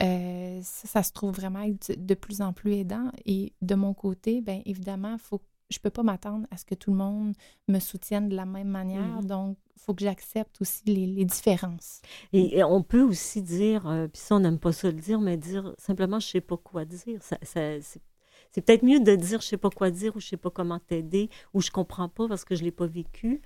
[0.02, 3.12] Euh, ça, ça, se trouve vraiment être de plus en plus aidant.
[3.26, 6.76] Et de mon côté, bien évidemment, il faut je peux pas m'attendre à ce que
[6.76, 7.34] tout le monde
[7.68, 9.22] me soutienne de la même manière.
[9.22, 9.28] Mm-hmm.
[9.28, 12.02] Donc, il faut que j'accepte aussi les, différences.
[12.34, 15.38] Et, on peut aussi dire, euh, puis ça, on n'aime pas ça le dire, mais
[15.38, 17.22] dire simplement, je sais pas quoi dire.
[17.22, 20.50] Ça, c'est peut-être mieux de dire, je sais pas quoi dire ou je sais pas
[20.50, 23.42] comment t'aider ou je comprends pas parce que je l'ai pas vécu.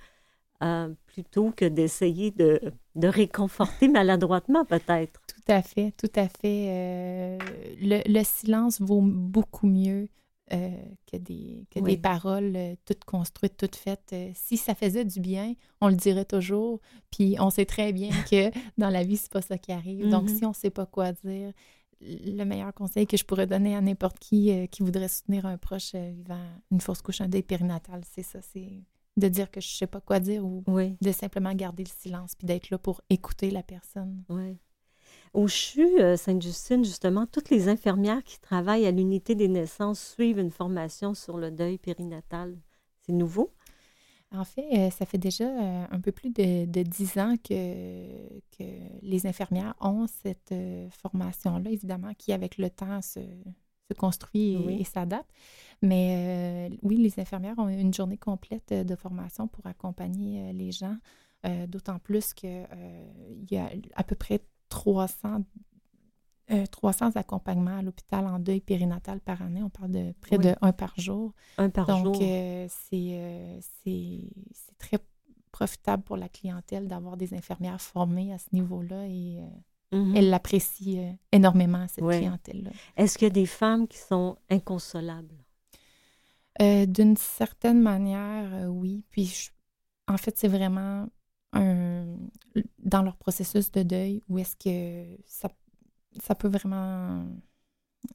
[0.62, 2.60] Euh, plutôt que d'essayer de,
[2.94, 5.20] de, réconforter maladroitement, peut-être.
[5.26, 6.68] Tout à fait, tout à fait.
[6.70, 7.38] Euh,
[7.80, 10.08] le, le, silence vaut beaucoup mieux
[10.52, 10.76] euh,
[11.10, 14.10] que, des, que des paroles euh, toutes construites, toutes faites.
[14.12, 16.80] Euh, si ça faisait du bien, on le dirait toujours.
[17.10, 20.08] Puis on sait très bien que dans la vie, c'est pas ça qui arrive.
[20.10, 20.38] Donc, mm-hmm.
[20.38, 21.52] si on sait pas quoi dire,
[22.02, 25.94] le meilleur conseil que je pourrais donner à n'importe qui qui voudrait soutenir un proche
[25.94, 28.82] vivant une fausse couche, un deuil périnatal, c'est ça, c'est
[29.16, 30.62] de dire que je sais pas quoi dire ou
[31.00, 34.24] de simplement garder le silence puis d'être là pour écouter la personne.
[34.28, 34.58] Oui.
[35.34, 40.38] Au CHU euh, Sainte-Justine, justement, toutes les infirmières qui travaillent à l'unité des naissances suivent
[40.38, 42.56] une formation sur le deuil périnatal.
[43.00, 43.52] C'est nouveau?
[44.30, 48.64] En fait, euh, ça fait déjà euh, un peu plus de, dix ans que, que
[49.02, 50.54] les infirmières ont cette
[51.02, 53.18] formation-là, évidemment, qui, avec le temps, se,
[53.98, 55.30] construit et, s'adapte.
[55.82, 60.96] Mais oui, les infirmières ont une journée complète de formation pour accompagner les gens,
[61.68, 62.66] d'autant plus qu'il
[63.50, 64.40] y a à peu près
[64.74, 65.44] 300,
[66.70, 69.62] 300 euh, accompagnements à l'hôpital en deuil périnatal par année.
[69.62, 71.32] On parle de près de un par jour.
[71.58, 72.12] Un par jour.
[72.12, 74.30] Donc, euh, euh, c'est
[74.78, 74.98] très
[75.52, 79.38] profitable pour la clientèle d'avoir des infirmières formées à ce niveau-là et
[79.92, 80.16] mm-hmm.
[80.16, 80.98] elle l'apprécie
[81.30, 82.70] énormément, cette clientèle-là.
[82.96, 85.36] Est-ce qu'il y a des femmes qui sont inconsolables?
[86.58, 89.04] D'une certaine manière, oui.
[89.10, 89.50] Puis,
[90.08, 91.06] en fait, c'est vraiment
[91.54, 95.48] dans leur processus de deuil ou est-ce que ça,
[96.20, 97.24] ça peut vraiment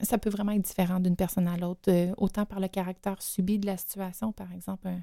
[0.02, 3.58] ça peut vraiment être différent d'une personne à l'autre, euh, autant par le caractère subi
[3.58, 5.02] de la situation, par exemple, un,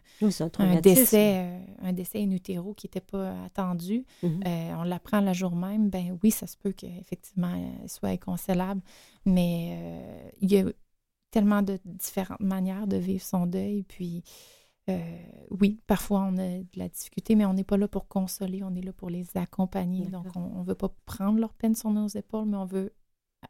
[0.59, 4.47] un décès, euh, un décès in utero qui n'était pas attendu, mm-hmm.
[4.47, 8.81] euh, on l'apprend le jour même, ben oui, ça se peut qu'effectivement, elle soit inconsolable,
[9.25, 9.77] mais
[10.41, 10.65] il y a
[11.31, 14.23] tellement de différentes manières de vivre son deuil, puis
[14.89, 15.17] euh,
[15.51, 18.73] oui, parfois on a de la difficulté, mais on n'est pas là pour consoler, on
[18.75, 20.07] est là pour les accompagner.
[20.07, 22.93] Donc, on ne veut pas prendre leur peine sur nos épaules, mais on veut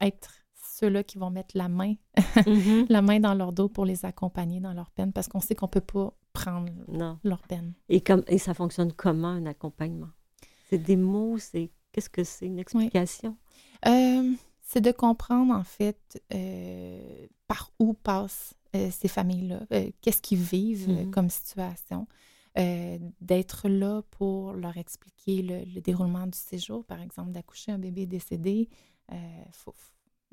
[0.02, 2.86] être ceux-là qui vont mettre la main, mm-hmm.
[2.89, 5.67] la main dans leur dos pour les accompagner dans leur peine, parce qu'on sait qu'on
[5.67, 6.71] ne peut pas prendre
[7.23, 7.73] leur peine.
[7.89, 10.10] Et, comme, et ça fonctionne comment un accompagnement?
[10.69, 13.38] C'est des mots, c'est qu'est-ce que c'est, une explication?
[13.88, 20.21] Euh, c'est de comprendre en fait euh, par où passe euh, ces familles-là, euh, qu'est-ce
[20.21, 21.10] qu'ils vivent euh, mm-hmm.
[21.12, 22.08] comme situation.
[23.21, 28.67] d'être là pour leur expliquer le, déroulement du séjour, par exemple, d'accoucher un bébé décédé.
[29.12, 29.15] Euh,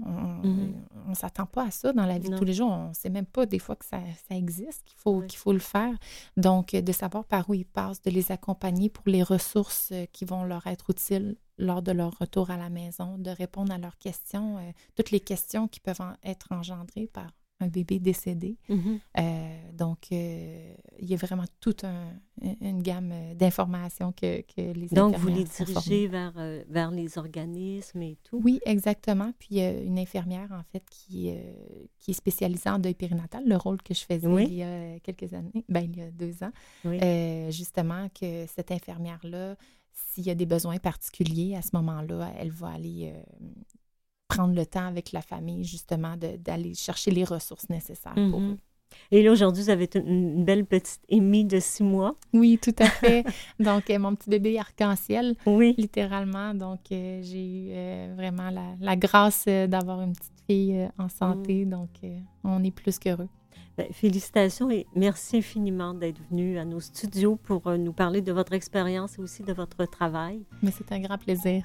[0.02, 0.10] on
[0.42, 0.84] Mhm.
[1.08, 2.70] ne s'attend pas à ça dans la vie de tous les jours.
[2.70, 5.26] On ne sait même pas des fois que ça, ça existe, qu'il faut, Oui.
[5.28, 5.96] qu'il faut le faire.
[6.36, 10.42] Donc, de savoir par où ils passent, de les accompagner pour les ressources qui vont
[10.44, 14.58] leur être utiles lors de leur retour à la maison, de répondre à leurs questions,
[14.58, 17.30] euh, toutes les questions qui peuvent en- être engendrées par
[17.64, 18.56] un bébé décédé.
[18.68, 18.98] Mhm.
[19.18, 22.12] Euh, donc, euh, il y a vraiment toute un-
[22.60, 26.32] une gamme euh, d'informations que, que les Donc, vous les dirigez vers,
[26.68, 28.40] vers les organismes et tout?
[28.44, 29.32] Oui, exactement.
[29.38, 31.40] Puis il y a une infirmière, en fait, qui, euh,
[31.98, 34.44] qui est spécialisée en deuil périnatal, le rôle que je faisais Oui.
[34.48, 36.52] il y a quelques années, ben, il y a deux ans.
[36.84, 36.98] Oui.
[37.50, 39.56] Justement, que cette infirmière-là,
[39.92, 43.12] s'il y a des besoins particuliers, à ce moment-là, elle va aller
[44.28, 48.52] prendre le temps avec la famille, justement, d'aller chercher les ressources nécessaires pour Mhm.
[48.52, 48.56] eux.
[49.10, 52.14] Et là, aujourd'hui, vous avez une, belle petite Amy de six mois.
[52.32, 53.24] Oui, tout à fait.
[53.58, 55.74] Donc, euh, mon petit bébé arc-en-ciel, Oui.
[55.76, 56.54] littéralement.
[56.54, 61.64] Donc, euh, j'ai eu euh, vraiment la, la grâce d'avoir une petite fille en santé.
[61.64, 63.28] Donc, euh, on est plus qu'heureux.
[63.76, 68.52] Ben, félicitations et merci infiniment d'être venu à nos studios pour nous parler de votre
[68.52, 70.44] expérience et aussi de votre travail.
[70.62, 71.64] Mais c'est un grand plaisir.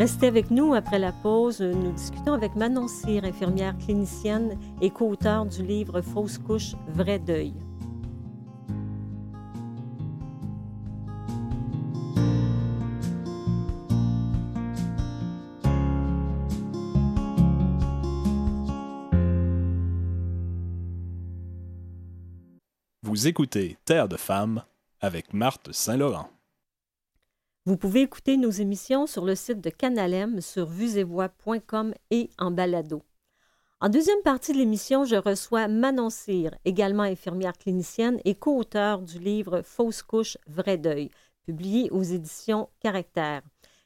[0.00, 1.60] Restez avec nous après la pause.
[1.60, 7.52] Nous discutons avec Manon Cyr, infirmière clinicienne et co-auteure du livre Fausse couche, vrai deuil.
[23.02, 24.62] Vous écoutez Terre de femmes
[25.02, 26.30] avec Marthe Saint-Laurent.
[27.70, 33.04] Vous pouvez écouter nos émissions sur le site de Canalem sur vuesetvoix.com et en balado.
[33.80, 39.20] En deuxième partie de l'émission, je reçois Manon Cyr, également infirmière clinicienne et co-auteure du
[39.20, 41.12] livre Fausse couche, vrai deuil,
[41.44, 43.42] publié aux éditions Caractère.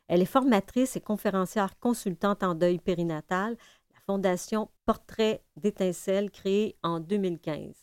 [0.09, 3.55] Elle est formatrice et conférencière consultante en deuil périnatal,
[3.93, 7.75] la fondation Portrait d'étincelle créée en 2015.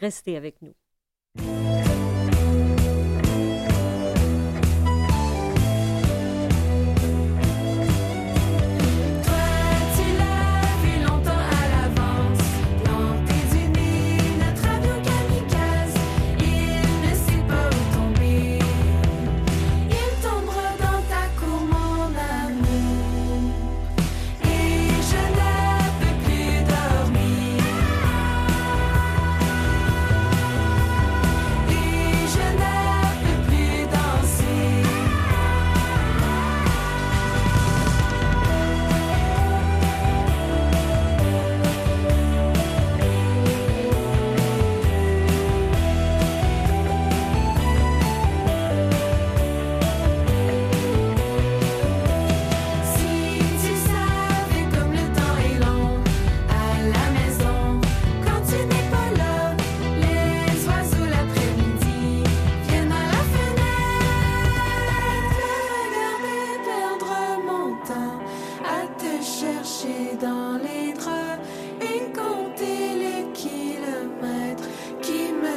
[0.00, 0.74] Restez avec nous.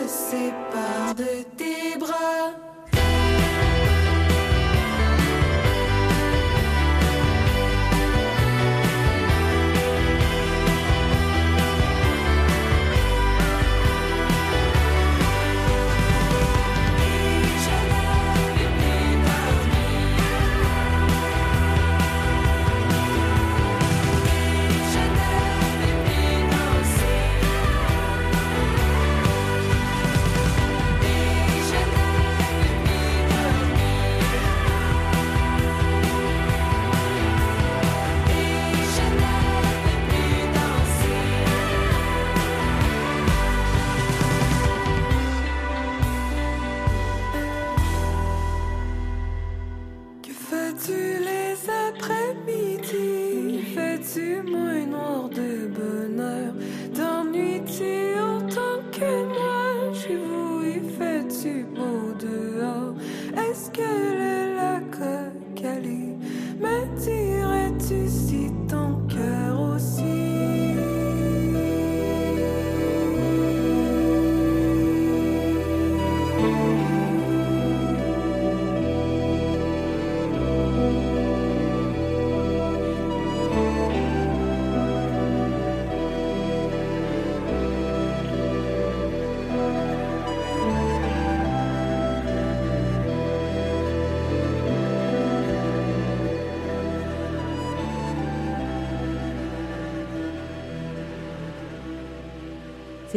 [0.10, 1.68] Séparent de tes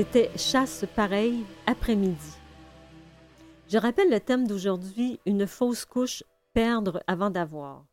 [0.02, 2.36] C'était Chasse pareil après-midi.
[3.68, 7.86] Je rappelle le thème d'aujourd'hui, une fausse couche, perdre avant d'avoir.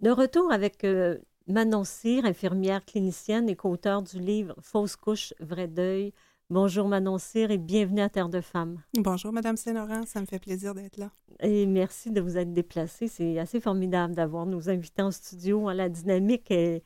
[0.00, 5.68] De retour avec euh, Manon Cyr, infirmière clinicienne et co-auteure du livre Fausse couche, vrai
[5.68, 6.12] deuil.
[6.50, 8.82] Bonjour Manon Cyr et bienvenue à Terre de Femmes.
[8.94, 11.12] Bonjour, Madame Saint-Laurent, ça me fait plaisir d'être là.
[11.38, 13.06] Et merci de vous être déplacée.
[13.06, 15.70] C'est assez formidable d'avoir nos invités en studio.
[15.70, 16.82] La dynamique, est,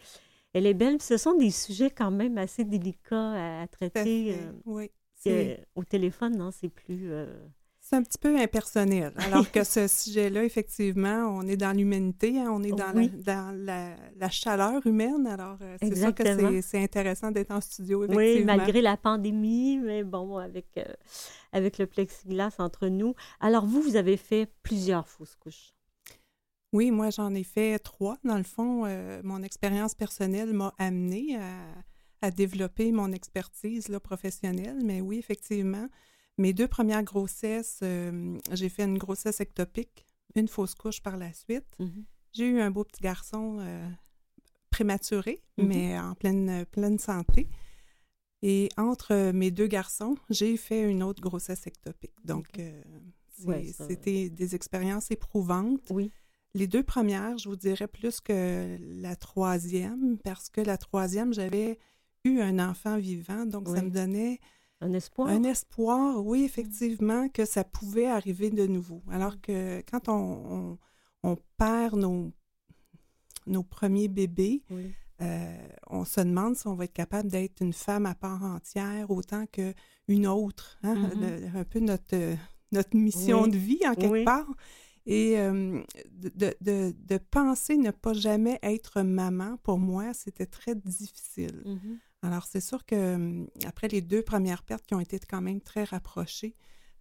[0.56, 0.96] elle est belle.
[0.98, 4.34] Puis ce sont des sujets quand même assez délicats à, traiter.
[4.34, 4.90] euh, oui.
[5.74, 7.10] au téléphone, non, c'est plus...
[7.10, 7.26] euh,
[7.80, 9.12] c'est un petit peu impersonnel.
[9.18, 13.12] Alors que ce sujet-là, effectivement, on est dans l'humanité, hein, on est dans, Oui.
[13.24, 15.24] la, dans la, la chaleur humaine.
[15.28, 18.56] Alors, euh, c'est sûr que c'est- intéressant d'être en studio, Oui, effectivement.
[18.56, 20.84] malgré la pandémie, mais bon, avec, euh,
[21.52, 23.14] avec le plexiglas entre nous.
[23.38, 25.72] Alors, vous, vous avez fait plusieurs fausses couches.
[26.76, 28.18] Oui, moi, j'en ai fait trois.
[28.24, 31.58] Dans le fond, euh, mon expérience personnelle m'a amené à,
[32.20, 34.78] à développer mon expertise là, professionnelle.
[34.84, 35.88] Mais oui, effectivement,
[36.36, 41.32] mes deux premières grossesses, euh, j'ai fait une grossesse ectopique, une fausse couche par la
[41.32, 41.78] suite.
[42.34, 43.88] J'ai eu un beau petit garçon euh,
[44.70, 45.66] prématuré, Mhm.
[45.66, 47.48] mais en pleine, pleine santé.
[48.42, 52.12] Et entre mes deux garçons, j'ai fait une autre grossesse ectopique.
[52.24, 52.82] Donc, euh,
[53.44, 55.88] Ouais, ça- c'était des expériences éprouvantes.
[55.90, 56.10] Oui.
[56.56, 61.78] Les deux premières, je vous dirais plus que la troisième, parce que la troisième, j'avais
[62.24, 64.40] eu un enfant vivant, donc ça me donnait
[64.80, 65.28] Un espoir?
[65.28, 69.02] un espoir, oui, effectivement, que ça pouvait arriver de nouveau.
[69.10, 70.14] Alors que quand on,
[70.72, 70.78] on-
[71.22, 72.32] on perd nos,
[73.46, 74.92] nos premiers bébés, Oui.
[75.20, 79.10] euh, on se demande si on va être capable d'être une femme à part entière
[79.10, 80.78] autant qu'une autre.
[80.82, 81.20] hein, Mhm.
[81.20, 82.16] le- un peu notre,
[82.72, 83.50] notre mission Oui.
[83.50, 84.24] de vie, en quelque Oui.
[84.24, 84.48] part.
[85.06, 90.74] Et euh, de, de- de- penser ne pas jamais être maman, pour moi, c'était très
[90.74, 91.62] difficile.
[91.64, 91.98] Mhm.
[92.22, 95.60] Alors, c'est sûr que hum, après les deux premières pertes qui ont été quand même
[95.60, 96.56] très rapprochées,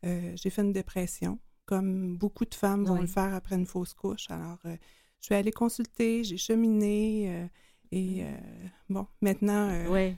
[0.06, 3.02] euh, j'ai fait une dépression, comme beaucoup de femmes vont Oui.
[3.02, 4.30] le faire après une fausse couche.
[4.30, 4.76] Alors, euh,
[5.20, 7.48] je suis allée consulter, j'ai cheminé euh,
[7.92, 8.38] et euh,
[8.88, 10.16] bon, maintenant, euh, Oui.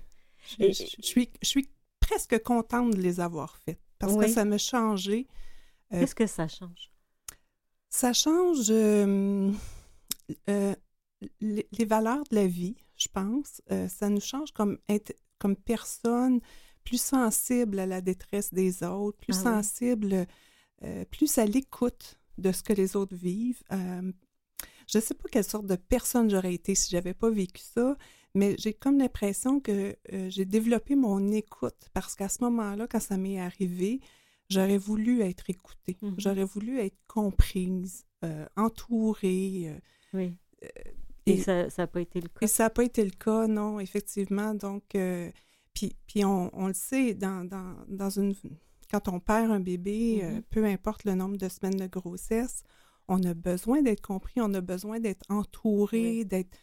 [0.59, 1.69] je, Et- je- je suis, je suis
[2.01, 4.25] presque contente de les avoir faites parce Oui.
[4.25, 5.25] que ça m'a changé.
[5.93, 6.91] Euh, Qu'est-ce que ça change?
[7.89, 9.51] Ça change euh,
[10.49, 10.75] euh,
[11.41, 13.61] les, les valeurs de la vie, je pense.
[13.71, 14.77] Euh, ça nous change comme,
[15.39, 16.39] comme personne
[16.83, 19.43] plus sensible à la détresse des autres, plus Ah oui.
[19.43, 20.27] sensible,
[20.83, 23.63] euh, plus à l'écoute de ce que les autres vivent.
[23.71, 27.97] Je ne sais pas quelle sorte de personne j'aurais été si j'avais pas vécu ça,
[28.35, 29.97] mais j'ai comme l'impression que
[30.29, 33.99] j'ai développé mon écoute parce qu'à ce moment-là, quand ça m'est arrivé,
[34.49, 36.15] j'aurais voulu être écoutée, Mhm.
[36.17, 39.63] j'aurais voulu être comprise, euh, entourée.
[39.69, 39.79] euh,
[40.13, 40.37] Oui.
[41.25, 42.39] Et, et, ça n'a pas été le cas?
[42.41, 44.53] et ça n'a pas été le cas, non, effectivement.
[44.53, 45.29] Donc, euh,
[45.73, 48.33] puis, puis on, on le sait, dans, dans, dans une,
[48.89, 50.43] quand on perd un bébé, euh, Mhm.
[50.49, 52.63] peu importe le nombre de semaines de grossesse,
[53.09, 56.25] on a besoin d'être compris, on a besoin d'être entouré, Oui.
[56.25, 56.57] d'être...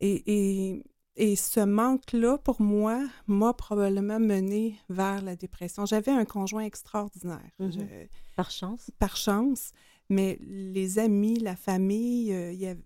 [0.00, 0.22] Et,
[0.70, 0.84] et,
[1.16, 5.86] et ce manque-là, pour moi, m'a probablement mené vers la dépression.
[5.86, 7.50] J'avais un conjoint extraordinaire.
[7.58, 7.72] Mhm.
[7.72, 8.06] Je-
[8.36, 8.90] Par chance?
[8.98, 9.72] par chance,
[10.10, 12.82] mais les amis, la famille, euh, il y avait-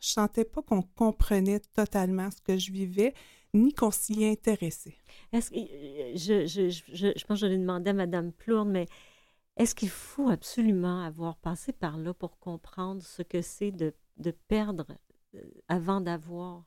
[0.00, 3.12] je sentais pas qu'on comprenait totalement ce que je vivais,
[3.54, 4.96] ni qu'on s'y intéressait.
[5.32, 8.32] Est-ce que, euh, je, je, je, je- je pense que je l'ai demandé à Mme
[8.32, 8.86] Plourde, mais
[9.56, 14.30] est-ce qu'il faut absolument avoir passé par là pour comprendre ce que c'est de, de
[14.30, 14.86] perdre
[15.34, 16.64] euh, avant d'avoir?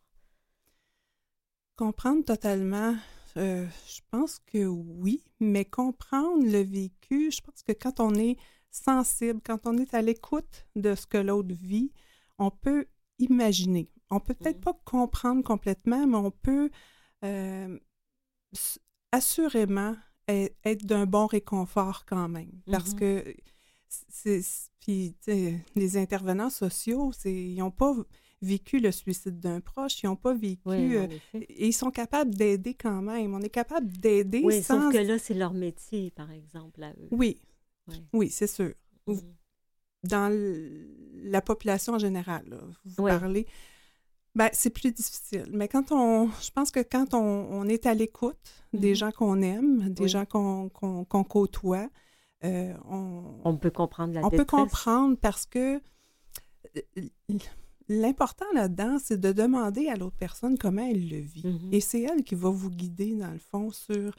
[1.80, 2.94] Comprendre totalement,
[3.38, 8.36] euh, je pense que oui, mais comprendre le vécu, je pense que quand on est
[8.70, 11.94] sensible, quand on est à l'écoute de ce que l'autre vit,
[12.38, 12.86] on peut
[13.18, 13.90] imaginer.
[14.10, 14.64] On peut peut-être Mhm.
[14.64, 16.70] pas comprendre complètement, mais on peut
[17.24, 17.80] euh,
[19.14, 19.96] assurément
[20.28, 22.52] être d'un bon réconfort quand même.
[22.70, 23.00] Parce Mhm.
[23.00, 23.36] que
[23.88, 24.42] c'est,
[24.82, 25.16] puis,
[25.78, 27.96] les intervenants sociaux, c'est, ils n'ont pas
[28.42, 30.62] vécu le suicide d'un proche, ils n'ont pas vécu...
[30.66, 33.34] Oui, euh, et ils sont capables d'aider quand même.
[33.34, 34.82] On est capable d'aider Oui, sans...
[34.84, 37.08] sauf que là, c'est leur métier, par exemple, à eux.
[37.12, 37.40] Oui,
[37.88, 38.04] Oui.
[38.14, 38.74] oui, c'est sûr.
[39.08, 39.20] Mhm.
[40.04, 40.32] Dans
[41.24, 43.46] la population en général, là, vous parlez,
[44.36, 45.48] ben, c'est plus difficile.
[45.52, 46.30] Mais quand on...
[46.42, 48.38] Je pense que quand on, on est à l'écoute
[48.72, 48.96] des Mhm.
[48.96, 50.10] gens qu'on aime, des Oui.
[50.10, 50.70] gens qu'on
[51.28, 51.90] côtoie,
[52.46, 55.82] euh, on, On peut comprendre la on peut comprendre parce que
[56.78, 56.82] euh,
[57.90, 61.46] l'important là-dedans, c'est de demander à l'autre personne comment elle le vit.
[61.46, 61.70] Mhm.
[61.74, 64.14] Et c'est elle qui va vous guider, dans le fond, sur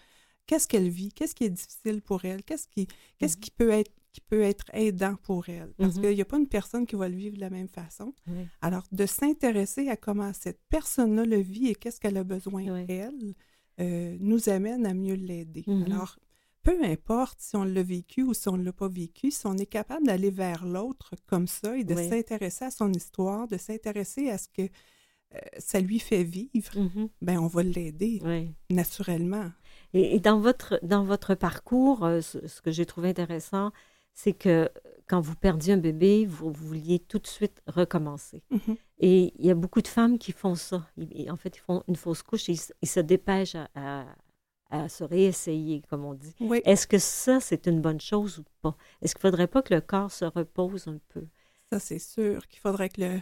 [0.46, 2.86] qu'est-ce qu'elle vit, qu'est-ce qui est difficile pour elle, qu'est-ce qui,
[3.18, 3.40] qu'est-ce Mhm.
[3.40, 5.72] qui peut être qui peut être aidant pour elle.
[5.78, 6.02] Parce Mhm.
[6.02, 8.12] qu'il n'y a pas une personne qui va le vivre de la même façon.
[8.26, 8.44] Oui.
[8.60, 12.84] Alors, de s'intéresser à comment cette personne-là le vit et qu'est-ce qu'elle a besoin, Oui.
[12.88, 13.34] elle,
[13.80, 15.64] euh, nous amène à mieux l'aider.
[15.86, 16.18] Alors,
[16.62, 19.56] peu importe si on l'a vécu ou si on ne l'a pas vécu, si on
[19.56, 22.08] est capable d'aller vers l'autre comme ça et de Oui.
[22.08, 27.08] s'intéresser à son histoire, de s'intéresser à ce que euh, ça lui fait vivre, Mhm.
[27.22, 28.52] ben on va l'aider Oui.
[28.68, 29.50] naturellement.
[29.94, 33.70] Et, et dans, votre, dans votre parcours, euh, ce, ce que j'ai trouvé intéressant,
[34.12, 34.68] c'est que
[35.06, 38.42] quand vous perdiez un bébé, vous, vous vouliez tout de suite recommencer.
[38.50, 38.76] Mhm.
[38.98, 40.86] Et il y a beaucoup de femmes qui font ça.
[40.98, 43.68] Ils- en fait, ils font une fausse couche et ils, se- ils se dépêchent à,
[43.76, 44.06] à-
[44.70, 46.34] à se réessayer, comme on dit.
[46.40, 48.76] Oui, Est-ce que ça, c'est une bonne chose ou pas?
[49.02, 51.26] Est-ce qu'il ne faudrait pas que le corps se repose un peu?
[51.72, 53.20] ça c'est sûr qu'il faudrait que le,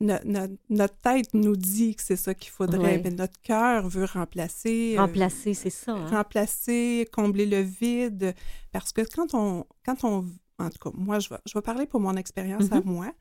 [0.00, 4.04] no- no- notre tête nous dit que c'est ça qu'il faudrait, mais notre cœur veut
[4.04, 4.94] remplacer.
[4.96, 5.92] euh, Remplacer, c'est ça.
[5.92, 6.06] hein?
[6.06, 8.34] remplacer, combler le vide.
[8.72, 10.26] Parce que quand on, quand on,
[10.58, 12.84] en tout cas, moi, je vais, je vais parler pour mon expérience à Mhm.
[12.84, 13.12] moi,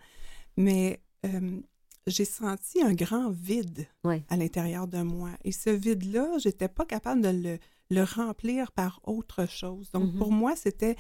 [0.58, 1.62] mais euh,
[2.08, 4.24] j'ai senti un grand vide Ouais.
[4.30, 5.32] à l'intérieur de moi.
[5.44, 7.58] Et ce vide-là, j'étais pas capable de le,
[7.92, 9.92] le remplir par autre chose.
[9.92, 10.18] Donc, Mhm.
[10.18, 10.96] pour moi, c'était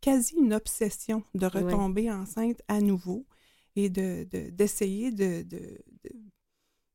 [0.00, 1.62] quasi une obsession de Ouais.
[1.62, 3.26] retomber enceinte à nouveau
[3.76, 6.10] et de, de- d'essayer de, de- de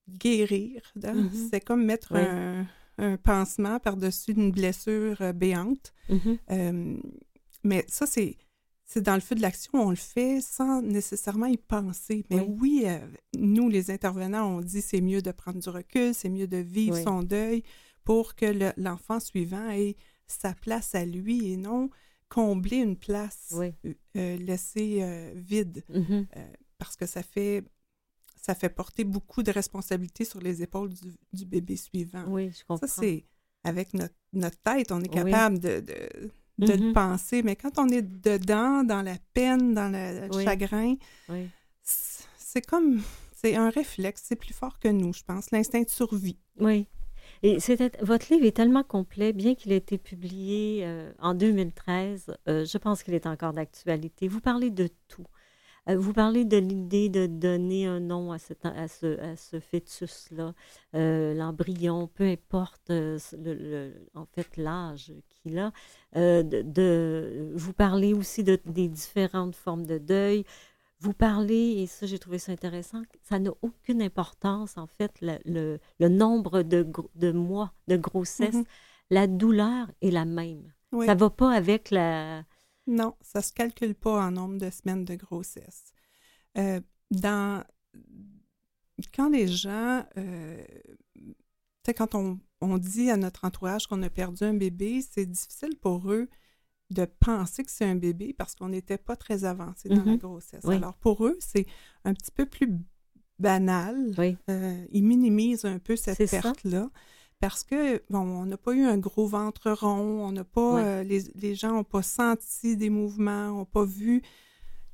[0.10, 0.82] guérir.
[0.96, 1.30] Mhm.
[1.50, 2.28] C'est comme mettre Ouais.
[2.28, 5.94] un, un pansement par-dessus une blessure euh, béante.
[6.10, 6.38] Mhm.
[6.52, 6.98] Euh,
[7.64, 8.38] mais ça, c'est,
[8.90, 12.26] c'est dans le feu de l'action, on le fait sans nécessairement y penser.
[12.30, 12.56] Mais Oui.
[12.60, 13.00] oui, euh,
[13.38, 16.96] nous, les intervenants, on dit c'est mieux de prendre du recul, c'est mieux de vivre
[16.96, 17.04] Oui.
[17.04, 17.64] son deuil
[18.06, 21.90] pour que le- l'enfant suivant ait sa place à lui et non
[22.30, 23.74] combler une place Oui.
[23.86, 26.26] euh, euh, laissée euh, vide Mhm.
[26.78, 27.64] parce que ça fait
[28.42, 32.24] ça fait porter beaucoup de responsabilités sur les épaules du, du bébé suivant.
[32.30, 32.88] Oui, je comprends.
[32.88, 33.26] Ça, c'est
[33.66, 36.94] avec notre, notre tête, on est capable de, de, de le Mhm.
[36.94, 40.44] penser, mais quand on est dedans, dans la peine, dans le Oui.
[40.44, 40.96] chagrin,
[41.30, 41.48] Oui.
[41.84, 43.02] c'est comme,
[43.36, 46.40] c'est un réflexe, c'est plus fort que nous, je pense, l'instinct de survie.
[46.60, 46.88] Oui.
[47.44, 47.58] Et
[48.02, 52.78] votre livre est tellement complet, bien qu'il ait été publié euh, en 2013, euh, je
[52.78, 54.28] pense qu'il est encore d'actualité.
[54.28, 55.26] Vous parlez de tout.
[55.90, 59.60] Euh, vous parlez de l'idée de donner un nom à, cet- à ce, à ce
[59.60, 60.54] fœtus-là,
[60.96, 65.72] euh, l'embryon, peu importe euh, le- le- en fait l'âge qu'il a.
[66.16, 70.44] Euh, de, de- vous parlez aussi de, des différentes formes de deuil.
[71.00, 75.38] Vous parlez, et ça j'ai trouvé ça intéressant, ça n'a aucune importance en fait, le,
[75.46, 78.56] le- le nombre de, de mois de grossesse.
[78.56, 78.66] Mhm.
[79.12, 80.74] La douleur est la même.
[80.92, 81.06] Oui.
[81.06, 82.44] Ça va pas avec la...
[82.88, 85.94] Non, ça se calcule pas en nombre de semaines de grossesse.
[86.58, 86.82] Euh,
[87.12, 87.64] dans
[89.16, 90.64] quand les gens, euh,
[91.88, 95.76] sais, quand on, on dit à notre entourage qu'on a perdu un bébé, c'est difficile
[95.82, 96.30] pour eux
[96.90, 100.18] de penser que c'est un bébé parce qu'on n'était pas très avancé dans la Mhm.
[100.18, 100.62] grossesse.
[100.64, 100.76] Oui.
[100.76, 101.66] Alors pour eux, c'est
[102.06, 102.70] un petit peu plus
[103.40, 104.14] banal.
[104.18, 104.38] Oui.
[104.50, 106.90] Euh, ils minimisent un peu cette perte-là.
[107.40, 111.04] Parce que, bon, on n'a pas eu un gros ventre rond, on n'a pas, euh,
[111.04, 114.24] les, les gens n'ont pas senti des mouvements, n'ont pas vu.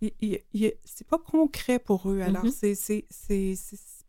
[0.01, 2.19] C'est pas concret pour eux.
[2.19, 2.51] Alors, Mhm.
[2.51, 3.05] c'est-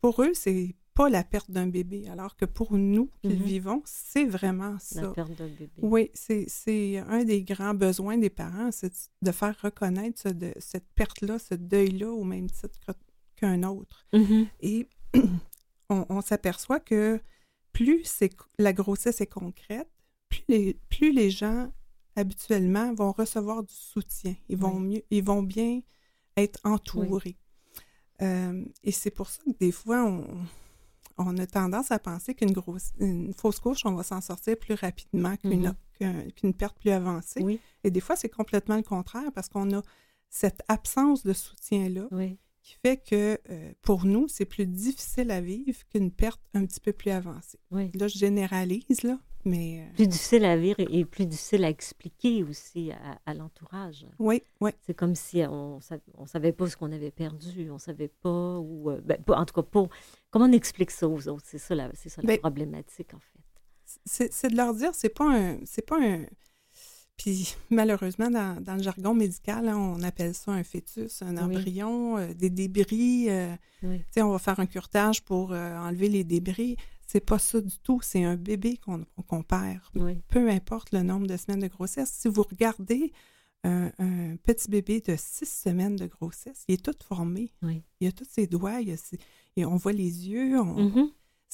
[0.01, 2.07] pour eux, c'est pas la perte d'un bébé.
[2.09, 3.43] Alors que pour nous qui le Mhm.
[3.43, 5.01] vivons, c'est vraiment ça.
[5.03, 5.69] La perte d'un bébé.
[5.81, 10.87] Oui, c'est, un des grands besoins des parents, c'est de faire reconnaître ce- de- cette
[10.95, 12.95] perte-là, ce deuil-là au même titre
[13.35, 14.07] qu'un autre.
[14.13, 14.47] Mhm.
[14.61, 14.87] Et
[15.89, 17.19] on, on s'aperçoit que
[17.73, 18.03] plus
[18.57, 19.89] la grossesse est concrète,
[20.29, 21.69] plus les, plus les gens
[22.15, 24.33] habituellement vont recevoir du soutien.
[24.47, 25.81] Ils vont, mieux, ils vont bien
[26.37, 27.35] être entourés.
[28.21, 30.25] Euh, et c'est pour ça que des fois, on,
[31.17, 34.73] on a tendance à penser qu'une grosse, une fausse couche, on va s'en sortir plus
[34.75, 35.73] rapidement qu'une, Mhm.
[35.99, 37.41] qu'un- qu'une perte plus avancée.
[37.43, 39.81] Oui, Et des fois, c'est complètement le contraire parce qu'on a
[40.29, 42.37] cette absence de soutien-là oui.
[42.61, 46.79] qui fait que euh, pour nous, c'est plus difficile à vivre qu'une perte un petit
[46.79, 47.59] peu plus avancée.
[47.71, 47.91] oui.
[47.93, 52.43] Là, je généralise, là, mais euh, Plus difficile à vivre et plus difficile à expliquer
[52.43, 54.07] aussi à, à l'entourage.
[54.17, 54.71] oui, oui.
[54.81, 55.79] C'est comme si on
[56.17, 59.53] on savait pas ce qu'on avait perdu, on savait pas ou euh, ben, en tout
[59.53, 59.85] cas pas.
[60.35, 61.45] Comment on explique ça aux autres?
[61.47, 64.29] C'est ça la c'est ça la Ben, problématique en fait.
[64.31, 65.59] C'est de leur dire, c'est pas un.
[65.63, 66.25] C'est pas un.
[67.17, 71.41] Puis malheureusement, dans, dans le jargon médical, hein, on appelle ça un fœtus, un Oui.
[71.57, 73.29] embryon, euh, des débris.
[73.29, 73.99] euh, Oui.
[73.99, 76.75] tu sais, on va faire un curetage pour euh, enlever les débris.
[77.07, 78.01] C'est pas ça du tout.
[78.03, 79.79] C'est un bébé qu'on qu'on perd.
[79.95, 80.17] Oui.
[80.27, 82.11] peu importe le nombre de semaines de grossesse.
[82.11, 83.13] Si vous regardez
[83.65, 87.51] un, un petit bébé de six semaines de grossesse, il est tout formé.
[87.63, 87.81] Oui.
[87.99, 89.17] Il a tous ses doigts, il a ses-
[89.57, 90.59] et on voit les yeux.
[90.59, 91.09] on- Mhm.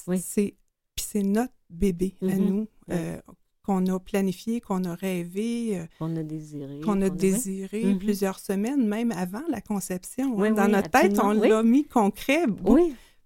[0.08, 0.18] oui.
[0.20, 0.54] c'est,
[0.94, 2.44] puis c'est notre bébé à Mhm.
[2.48, 3.20] nous euh,
[3.64, 6.80] qu'on a planifié, qu'on a rêvé, euh, Qu'on a désiré.
[6.80, 7.98] qu'on a désiré Mhm.
[7.98, 10.42] plusieurs semaines, même avant la conception.
[10.42, 10.50] hein.
[10.52, 12.44] Dans notre tête, on l'a mis concret,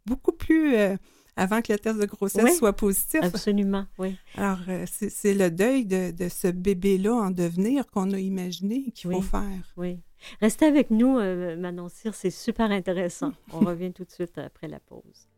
[0.06, 0.96] beaucoup plus euh,
[1.36, 2.54] avant que le test de grossesse Oui.
[2.54, 3.20] soit positif.
[3.22, 4.16] Absolument, oui.
[4.36, 9.10] Alors, euh, c'est le deuil de, de ce bébé-là en devenir qu'on a imaginé qu'il
[9.12, 9.42] faut faire.
[9.76, 10.00] Oui.
[10.40, 13.32] Restez avec nous, euh, Manon Cyr, c'est super intéressant.
[13.52, 15.28] On revient tout de suite après la pause.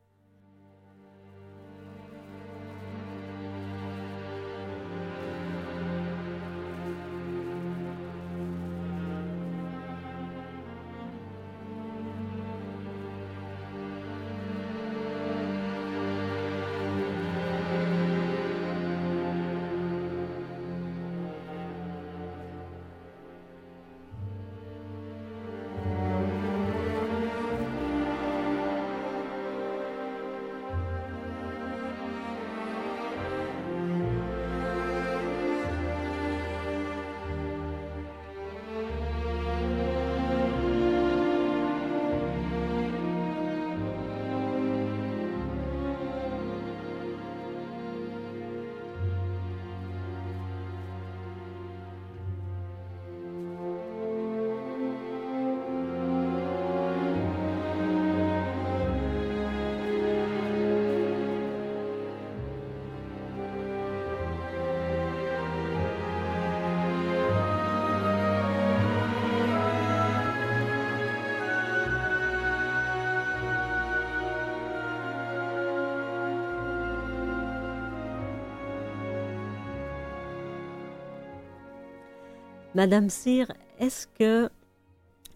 [82.79, 84.49] Madame Cyr, est-ce que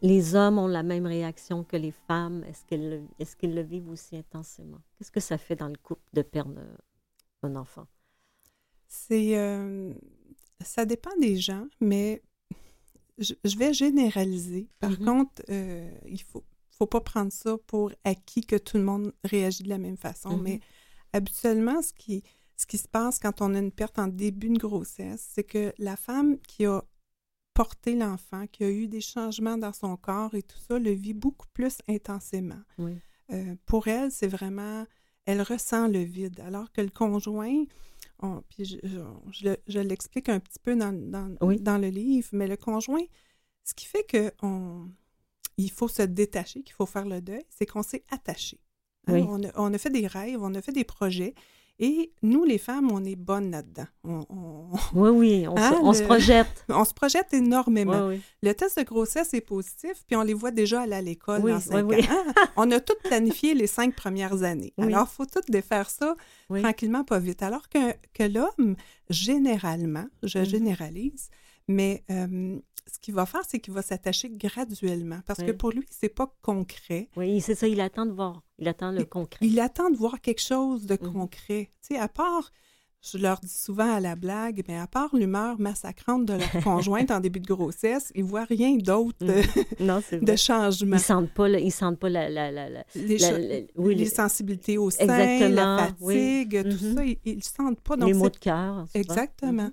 [0.01, 2.45] les hommes ont la même réaction que les femmes?
[2.45, 2.65] Est-ce
[3.35, 4.79] qu'ils le, vivent aussi intensément?
[4.97, 7.89] Qu'est-ce que ça fait dans le couple de perdre un- un enfant?
[8.87, 9.37] C'est.
[9.37, 9.93] euh,
[10.61, 12.23] ça dépend des gens, mais
[13.19, 14.69] je, je vais généraliser.
[14.79, 15.05] Par Mhm.
[15.05, 19.65] contre, euh, il faut, faut pas prendre ça pour acquis que tout le monde réagit
[19.65, 20.37] de la même façon.
[20.37, 20.43] Mhm.
[20.45, 20.61] Mais
[21.13, 22.23] habituellement, ce qui,
[22.57, 25.75] ce qui se passe quand on a une perte en début de grossesse, c'est que
[25.79, 26.85] la femme qui a
[27.55, 31.15] porté l'enfant, qui a eu des changements dans son corps et tout ça, le vit
[31.15, 32.63] beaucoup plus intensément.
[32.79, 32.97] Oui.
[33.33, 34.87] Euh, pour elle, c'est vraiment,
[35.27, 37.65] elle ressent le vide, alors que le conjoint,
[38.21, 38.99] on- puis je, je-
[39.33, 41.61] je le- je l'explique un petit peu dans, dans, Oui.
[41.61, 43.05] dans le livre, mais le conjoint,
[43.65, 44.89] ce qui fait que on,
[45.57, 48.59] il faut se détacher, qu'il faut faire le deuil, c'est qu'on s'est attaché.
[49.07, 49.25] Hein, Oui.
[49.29, 51.35] On, a, on a fait des rêves, on a fait des projets,
[51.85, 53.87] et nous, les femmes, on est bonnes là-dedans.
[54.05, 55.57] On, on- Oui, oui, on,
[55.93, 56.65] se, le- projette.
[56.69, 58.07] on se projette énormément.
[58.07, 58.23] Oui, oui.
[58.43, 61.51] Le test de grossesse est positif, puis on les voit déjà aller à l'école Oui,
[61.51, 61.97] dans cinq ans.
[62.37, 64.73] Ah, on a tout planifié les cinq premières années.
[64.79, 66.15] Alors, il faut tout défaire ça
[66.49, 67.43] tranquillement, pas vite.
[67.43, 68.77] Alors que, que l'homme,
[69.11, 70.45] généralement, je Mhm.
[70.45, 71.31] généralise,
[71.69, 72.59] mais euh,
[72.93, 76.35] ce qu'il va faire, c'est qu'il va s'attacher graduellement, parce que pour lui, c'est pas
[76.43, 77.09] concret.
[77.17, 78.43] Oui, c'est ça, il attend de voir.
[78.59, 79.39] Il attend le concret.
[79.47, 81.13] Il attend de voir quelque chose de Mhm.
[81.13, 81.71] concret.
[81.87, 82.51] Tu sais, à part,
[83.05, 86.51] je leur dis souvent à la blague, mais à part l'humeur massacrante de leur
[87.09, 90.21] conjointe en début de grossesse, ils voient rien d'autre Mhm.
[90.21, 90.97] de- changement.
[90.97, 94.79] Ils sentent pas, le- ils sentent pas la, la, la, la- Les, oui, les sensibilités
[94.79, 96.15] au sein, Exactement, la oui.
[96.15, 96.95] fatigue, tout Mhm.
[96.95, 97.97] ça, ils ne sentent pas.
[97.97, 98.87] Donc les mots de cœur.
[98.95, 99.71] Exactement.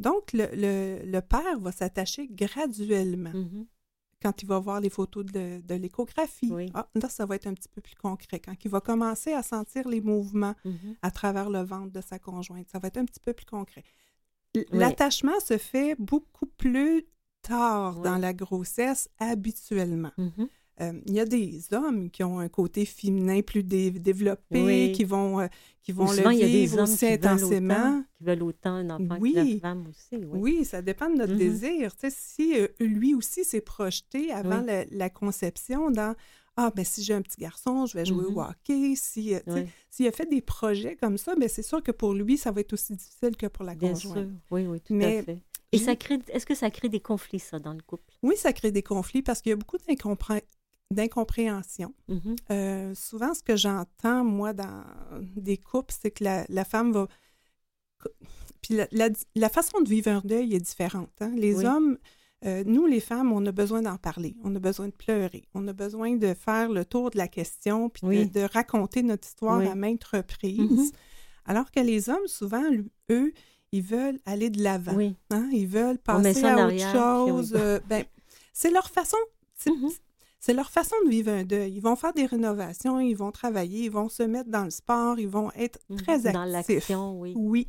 [0.00, 3.40] Donc, le, le- le père va s'attacher graduellement Mhm.
[3.52, 3.66] Mhm.
[4.22, 6.50] quand il va voir les photos de, de l'échographie.
[6.52, 6.70] Oui.
[6.74, 8.38] Ah, là, ça va être un petit peu plus concret.
[8.40, 10.96] Quand il va commencer à sentir les mouvements Mhm.
[11.02, 13.84] à travers le ventre de sa conjointe, ça va être un petit peu plus concret.
[14.56, 14.64] Oui.
[14.72, 17.06] L'attachement se fait beaucoup plus
[17.42, 18.02] tard Oui.
[18.04, 20.12] dans la grossesse habituellement.
[20.18, 20.48] Mhm.
[20.80, 24.92] Euh, il y a des hommes qui ont un côté féminin plus dé- développé, Oui.
[24.92, 25.46] qui vont, euh,
[25.82, 27.74] qui vont Ou le souvent, il y a des vivre hommes aussi qui veulent, intensément.
[27.74, 29.32] autant, qui veulent autant un enfant que Oui.
[29.34, 30.16] la femme aussi.
[30.24, 30.26] Oui.
[30.32, 31.38] Oui, ça dépend de notre Mhm.
[31.38, 31.94] désir.
[31.96, 36.14] Tu sais, si euh, lui aussi s'est projeté avant la, la conception dans
[36.56, 38.36] Ah, ben si j'ai un petit garçon, je vais jouer Mhm.
[38.36, 38.94] au hockey.
[38.96, 41.92] Si, euh, tu sais, S'il a fait des projets comme ça, ben c'est sûr que
[41.92, 44.16] pour lui, ça va être aussi difficile que pour la bien conjointe.
[44.18, 44.28] sûr.
[44.50, 45.38] Oui, oui, tout Mais à fait.
[45.72, 48.12] Et ça crée, est-ce que ça crée des conflits, ça, dans le couple?
[48.24, 49.78] Oui, ça crée des conflits parce qu'il y a beaucoup
[50.92, 51.94] d'incompré- d'incompréhension.
[52.08, 52.36] Mhm.
[52.50, 54.84] Euh, souvent, ce que j'entends, moi, dans
[55.36, 57.06] des couples, c'est que la, la femme va...
[58.62, 61.10] Puis la, la- la façon de vivre un deuil est différente.
[61.20, 61.32] hein.
[61.36, 61.66] Les Oui.
[61.66, 61.98] hommes,
[62.44, 64.36] euh, nous, les femmes, on a besoin d'en parler.
[64.44, 65.44] On a besoin de pleurer.
[65.54, 68.28] On a besoin de faire le tour de la question, puis de- Oui.
[68.28, 69.66] de, raconter notre histoire Oui.
[69.66, 70.58] à maintes reprises.
[70.60, 70.90] Mhm.
[71.46, 72.62] Alors que les hommes, souvent,
[73.10, 73.32] eux,
[73.72, 74.94] ils veulent aller de l'avant.
[74.94, 75.14] Oui.
[75.30, 75.48] hein.
[75.52, 77.54] Ils veulent passer à autre chose.
[77.54, 78.04] euh, ben,
[78.52, 79.16] c'est leur façon.
[79.66, 79.90] Mhm.
[80.40, 81.72] C'est leur façon de vivre un deuil.
[81.74, 85.18] Ils vont faire des rénovations, ils vont travailler, ils vont se mettre dans le sport,
[85.20, 86.32] ils vont être très Mhm.
[86.32, 86.74] Dans actifs.
[86.74, 87.34] l'action, oui.
[87.36, 87.68] Oui.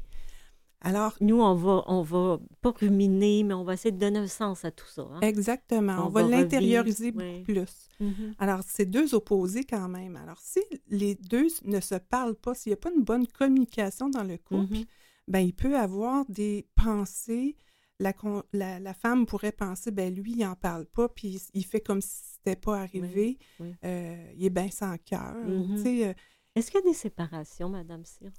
[0.83, 4.25] Alors, Nous, on va, on va pas ruminer, mais on va essayer de donner un
[4.27, 5.03] sens à tout ça.
[5.11, 5.19] hein.
[5.21, 7.89] exactement, on, On va, va l'intérioriser beaucoup plus.
[7.99, 8.33] Mhm.
[8.39, 10.15] Alors, c'est deux opposés quand même.
[10.15, 14.09] Alors, si les deux ne se parlent pas, s'il n'y a pas une bonne communication
[14.09, 14.85] dans le couple, Mhm.
[15.27, 17.55] ben, il peut avoir des pensées.
[18.01, 21.65] La, con- la, la femme pourrait penser, ben lui, il n'en parle pas, puis il,
[21.65, 23.37] fait comme si c'était pas arrivé.
[23.59, 23.75] oui.
[23.83, 25.35] Euh, il est bien sans cœur.
[25.35, 25.77] Mhm.
[25.83, 26.13] Sais, euh,
[26.55, 28.31] Est-ce qu'il y a des séparations, Madame Cyr?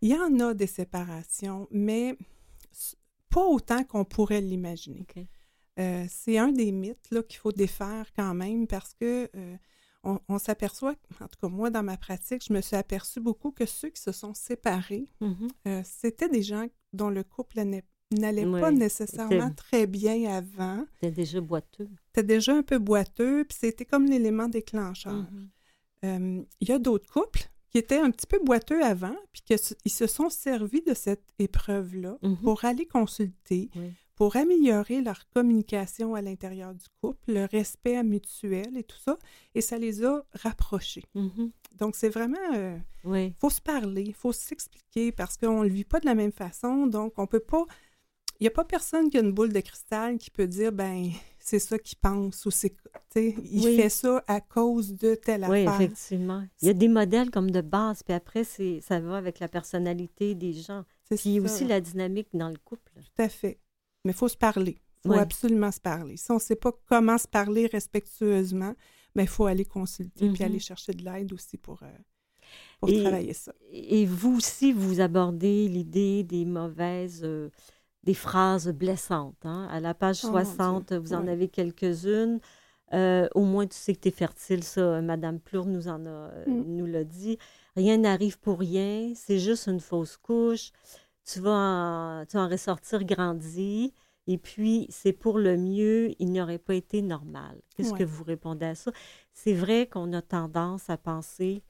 [0.00, 2.16] il y en a des séparations, mais
[3.30, 5.06] pas autant qu'on pourrait l'imaginer.
[5.78, 9.30] Euh, c'est un des mythes qu'il faut défaire quand même parce que
[10.04, 13.50] on, on s'aperçoit, en tout cas moi dans ma pratique, je me suis aperçue beaucoup
[13.50, 15.48] que ceux qui se sont séparés, Mhm.
[15.66, 20.84] euh, c'était des gens dont le couple n'est- n'allait Oui, pas nécessairement très bien avant.
[20.94, 21.88] C'était déjà boiteux.
[22.06, 25.12] C'était déjà un peu boiteux, puis c'était comme l'élément déclencheur.
[25.14, 25.48] Mhm.
[26.04, 29.92] Euh, il y a d'autres couples qui étaient un petit peu boiteux avant, puis qu'ils
[29.92, 32.36] se sont servis de cette épreuve-là Mhm.
[32.38, 33.90] pour aller consulter, Oui.
[34.14, 39.18] pour améliorer leur communication à l'intérieur du couple, le respect mutuel et tout ça,
[39.54, 41.04] et ça les a rapprochés.
[41.14, 41.50] Mhm.
[41.76, 42.38] Donc, c'est vraiment...
[42.54, 43.34] Il Oui.
[43.38, 46.32] faut se parler, il faut s'expliquer, parce qu'on ne le vit pas de la même
[46.32, 47.66] façon, donc on peut pas...
[48.40, 51.10] Il n'y a pas personne qui a une boule de cristal qui peut dire, ben
[51.40, 52.74] c'est ça qu'il pense, ou c'est...
[53.16, 53.76] Il Oui.
[53.76, 55.80] fait ça à cause de telle Oui, affaire.
[55.80, 56.44] effectivement.
[56.62, 59.48] Il y a des modèles comme de base, puis après, c'est, ça va avec la
[59.48, 60.84] personnalité des gens.
[61.04, 61.42] C'est Puis ça.
[61.42, 62.92] aussi la dynamique dans le couple.
[62.94, 63.58] Tout à fait.
[64.04, 64.78] Mais il faut se parler.
[65.04, 66.16] Il faut absolument se parler.
[66.16, 68.74] Si on ne sait pas comment se parler respectueusement,
[69.14, 70.50] ben, il faut aller consulter puis Mhm.
[70.50, 71.86] aller chercher de l'aide aussi pour, euh,
[72.80, 73.52] pour Et- travailler ça.
[73.72, 77.48] Et vous aussi, vous abordez l'idée des mauvaises, euh,
[78.08, 79.44] des phrases blessantes.
[79.44, 79.68] hein.
[79.70, 80.98] À la page Oh, mon 60, Dieu.
[80.98, 81.32] vous en Ouais.
[81.32, 82.40] avez quelques-unes.
[82.94, 84.80] Euh, au moins, tu sais que tu es fertile, ça.
[84.80, 86.64] euh, Madame Plourde nous en a, euh, Mm.
[86.76, 87.36] nous l'a dit.
[87.76, 89.12] Rien n'arrive pour rien.
[89.14, 90.70] C'est juste une fausse couche.
[91.30, 93.92] Tu vas en, tu vas en ressortir grandi.
[94.26, 96.12] Et puis, c'est pour le mieux.
[96.18, 97.60] Il n'aurait pas été normal.
[97.76, 97.98] Qu'est-ce Ouais.
[97.98, 98.90] que vous répondez à ça?
[99.34, 101.62] C'est vrai qu'on a tendance à penser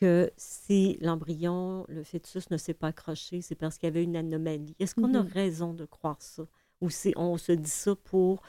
[0.00, 4.16] que si l'embryon, le fœtus ne s'est pas accroché, c'est parce qu'il y avait une
[4.16, 4.74] anomalie.
[4.78, 5.28] Est-ce qu'on a Mhm.
[5.28, 6.46] raison de croire ça?
[6.80, 8.42] Ou c'est, on se dit ça pour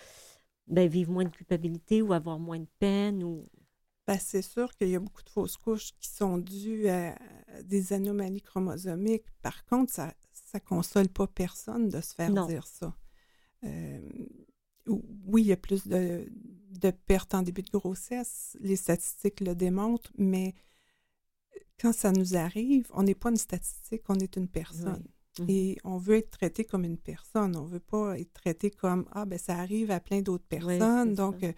[0.67, 3.23] ben, vivre moins de culpabilité ou avoir moins de peine?
[3.23, 3.49] Ou...
[4.07, 7.17] Ben, c'est sûr qu'il y a beaucoup de fausses couches qui sont dues à
[7.63, 9.25] des anomalies chromosomiques.
[9.41, 10.13] Par contre, ça
[10.53, 12.47] ne console pas personne de se faire Non.
[12.47, 12.95] dire ça.
[13.65, 13.99] Euh,
[15.25, 16.27] oui, il y a plus de,
[16.79, 20.53] de pertes en début de grossesse, les statistiques le démontrent, mais
[21.81, 25.03] quand ça nous arrive, on n'est pas une statistique, on est une personne.
[25.39, 25.45] Mhm.
[25.49, 27.55] Et on veut être traité comme une personne.
[27.55, 31.15] On ne veut pas être traité comme Ah, ben ça arrive à plein d'autres personnes.
[31.15, 31.53] Donc, euh,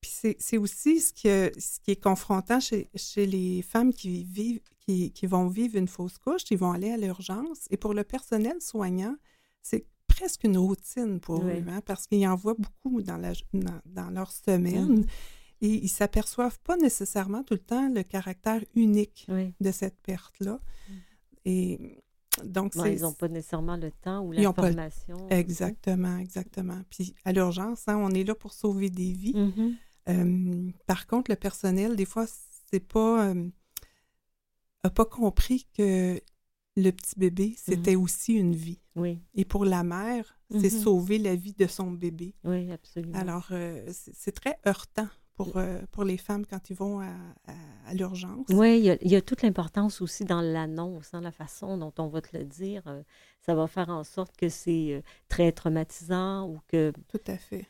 [0.00, 4.60] puis c'est aussi ce, que, ce qui est confrontant chez, chez les femmes qui, vivent,
[4.80, 7.66] qui, qui vont vivre une fausse couche, ils vont aller à l'urgence.
[7.70, 9.14] Et pour le personnel soignant,
[9.62, 11.52] c'est presque une routine pour Oui.
[11.52, 14.96] eux, hein, parce qu'ils en voient beaucoup dans, la, dans, dans leur semaine.
[14.96, 15.06] Mhm.
[15.62, 19.54] Et ils s'aperçoivent pas nécessairement tout le temps le caractère unique Oui.
[19.60, 20.60] de cette perte-là.
[21.44, 21.98] Et
[22.44, 25.28] donc, ils n'ont pas nécessairement le temps ou ont pas l'information.
[25.30, 26.80] Exactement, exactement.
[26.90, 29.34] Puis à l'urgence, hein, on est là pour sauver des vies.
[29.36, 29.76] Mhm.
[30.08, 32.26] Euh, par contre, le personnel, des fois,
[32.70, 33.48] c'est pas euh,
[34.82, 36.20] a pas compris que
[36.76, 38.80] le petit bébé, c'était aussi une vie.
[38.96, 40.82] Oui, Et pour la mère, c'est Mhm.
[40.82, 42.34] sauver la vie de son bébé.
[42.44, 43.16] oui, absolument.
[43.16, 47.06] Alors, euh, c'est très heurtant pour, euh, pour les femmes quand ils vont à,
[47.46, 48.46] à- à l'urgence.
[48.50, 51.76] Oui, il y, a- il y a toute l'importance aussi dans l'annonce, hein, la façon
[51.78, 52.82] dont on va te le dire.
[52.86, 53.02] euh,
[53.44, 57.66] ça va faire en sorte que c'est euh, très traumatisant ou que, Tout à fait.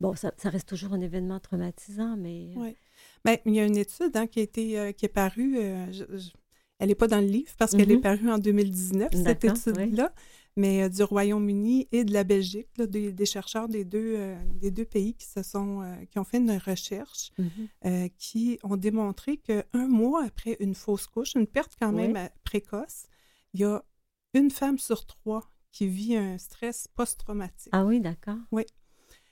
[0.00, 2.52] bon, ça, ça reste toujours un événement traumatisant, mais...
[2.56, 2.76] Ouais.
[3.24, 5.56] Ben, il y a une étude hein, qui, a été, qui est parue,
[5.92, 6.30] je- je-
[6.78, 7.98] elle n'est pas dans le livre parce qu'elle Mhm.
[7.98, 10.12] est parue en 2019, cette étude-là,
[10.56, 14.36] mais euh, du Royaume-Uni et de la Belgique, là, des, des chercheurs des deux, euh,
[14.54, 17.50] des deux pays qui, se sont, euh, qui ont fait une recherche Mhm.
[17.86, 22.28] euh, qui ont démontré qu'un mois après une fausse couche, une perte quand même Oui.
[22.44, 23.04] précoce,
[23.54, 23.82] il y a
[24.34, 27.70] une femme sur trois qui vit un stress post-traumatique.
[27.72, 28.36] Ah oui, d'accord.
[28.50, 28.64] Oui.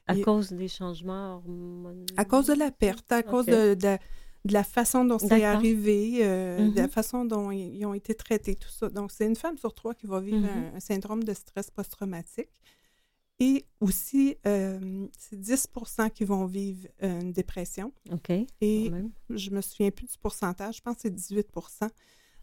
[0.07, 2.07] À Et- cause des changements hormonaux.
[2.17, 3.99] À cause de la perte, à cause de, de-
[4.45, 6.89] de la façon dont c'est arrivé, euh, de la Mhm.
[6.91, 8.89] façon dont ils, ont été traités, tout ça.
[8.89, 10.73] Donc, c'est une femme sur trois qui va vivre Mhm.
[10.73, 12.49] un, un syndrome de stress post-traumatique.
[13.43, 15.67] Et aussi, euh, c'est 10
[16.15, 17.93] qui vont vivre euh, une dépression.
[18.13, 18.31] OK,
[18.61, 18.91] Et
[19.31, 21.49] je me souviens plus du pourcentage, je pense que c'est 18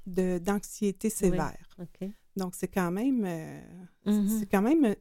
[0.07, 1.67] de- d'anxiété sévère.
[1.79, 2.09] OK.
[2.35, 3.61] Donc, c'est quand même, euh,
[4.05, 4.39] c'est- Mhm.
[4.39, 4.95] c'est quand même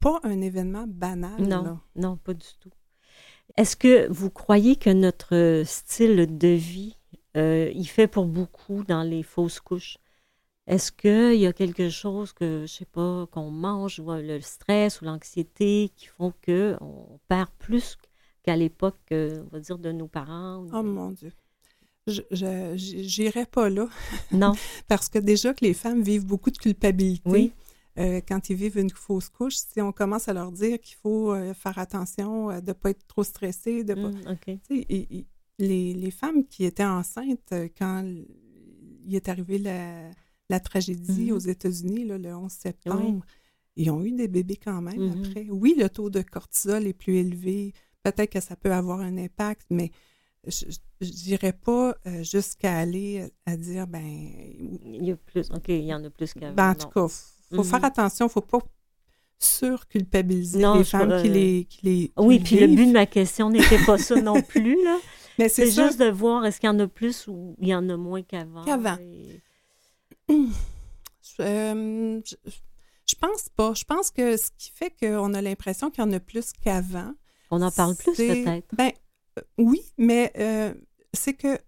[0.00, 1.40] pas un événement banal.
[1.42, 1.80] Non, là.
[1.96, 2.70] non, pas du tout.
[3.56, 6.96] Est-ce que vous croyez que notre style de vie,
[7.36, 9.98] euh, il fait pour beaucoup dans les fausses couches?
[10.66, 14.40] Est-ce qu'il y a quelque chose que, je sais pas, qu'on mange ou euh, le
[14.40, 17.96] stress ou l'anxiété qui font que on perd plus
[18.42, 20.58] qu'à l'époque, euh, on va dire, de nos parents?
[20.58, 21.32] ou- Oh mon Dieu.
[22.06, 22.20] Je
[22.76, 23.88] j'irais pas là
[24.32, 24.52] Non,
[24.88, 27.22] parce que déjà que les femmes vivent beaucoup de culpabilité.
[27.30, 27.52] Oui.
[27.98, 31.32] Euh, quand ils vivent une fausse couche, si on commence à leur dire qu'il faut
[31.32, 34.10] euh, faire attention euh, de ne pas être trop stressé, de pas...
[34.10, 34.36] Mm,
[34.70, 35.26] et- et
[35.58, 38.04] les, les femmes qui étaient enceintes quand
[39.06, 40.10] il est arrivé la,
[40.50, 41.36] la tragédie Mhm.
[41.36, 43.24] aux États-Unis, le 11 septembre,
[43.76, 45.22] ils ont eu des bébés quand même Mhm.
[45.24, 45.46] après.
[45.50, 47.72] Oui, le taux de cortisol est plus élevé.
[48.02, 49.90] Peut-être que ça peut avoir un impact, mais
[50.46, 54.02] je ne dirais pas jusqu'à aller à dire, ben,
[54.84, 56.54] Il y a plus, OK, il y en a plus qu'avant.
[56.54, 56.78] ben, en non.
[56.78, 57.06] tout cas,
[57.54, 57.68] il faut Mhm.
[57.70, 58.58] faire attention, il ne faut pas
[59.38, 63.82] surculpabiliser les femmes qui les, qui les Oui, puis le but de ma question n'était
[63.84, 64.98] pas ça non plus, là.
[65.38, 67.88] Mais C'est juste de voir est-ce qu'il y en a plus ou il y en
[67.88, 68.64] a moins qu'avant.
[68.64, 68.96] Qu'avant.
[69.00, 69.40] Et-
[71.40, 72.34] Euh, je,
[73.08, 73.74] je pense pas.
[73.74, 77.12] Je pense que ce qui fait qu'on a l'impression qu'il y en a plus qu'avant.
[77.50, 78.68] On en parle plus, peut-être.
[78.76, 78.92] Ben,
[79.38, 80.72] euh, oui, mais euh,
[81.12, 81.58] c'est que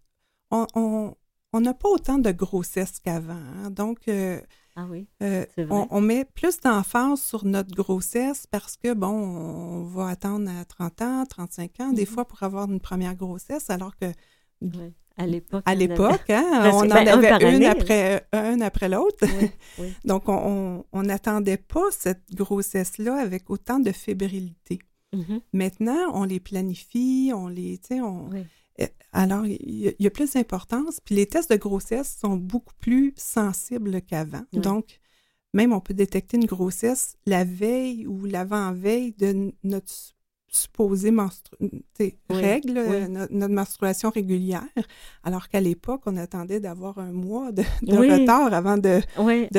[0.53, 1.15] on on-
[1.53, 3.33] on n'a pas autant de grossesse qu'avant.
[3.33, 3.71] hein.
[3.71, 4.41] Donc, euh,
[4.79, 5.67] Ah oui, euh, vrai.
[5.71, 10.65] on, on met plus d'emphase sur notre grossesse parce que, bon, on va attendre à
[10.67, 12.07] 30 ans, 35 ans, des Mhm.
[12.09, 14.07] fois pour avoir une première grossesse, alors que
[14.61, 14.93] Oui.
[15.19, 15.63] À l'époque.
[15.65, 15.95] à y en avait-
[16.35, 17.67] hein, Parce on que, en ben, un avait une année.
[17.67, 19.25] après, un après l'autre.
[19.79, 19.95] Oui.
[20.05, 24.79] Donc, on- on n'attendait pas cette grossesse-là avec autant de fébrilité.
[25.15, 25.41] Mhm.
[25.55, 28.29] Maintenant, on les planifie, on les, on...
[28.31, 28.45] Oui.
[29.17, 31.01] Alors, il y, a- il y a plus d'importance.
[31.05, 34.43] Puis les tests de grossesse sont beaucoup plus sensibles qu'avant.
[34.53, 34.61] Oui.
[34.61, 35.01] Donc,
[35.55, 39.93] même on peut détecter une grossesse la veille ou l'avant-veille de notre
[40.57, 41.11] supposée
[41.61, 42.95] Oui, règle, oui.
[42.97, 44.65] euh, no- notre menstruation régulière.
[45.23, 48.11] Alors qu'à l'époque, on attendait d'avoir un mois de, de Oui.
[48.13, 49.01] retard avant de,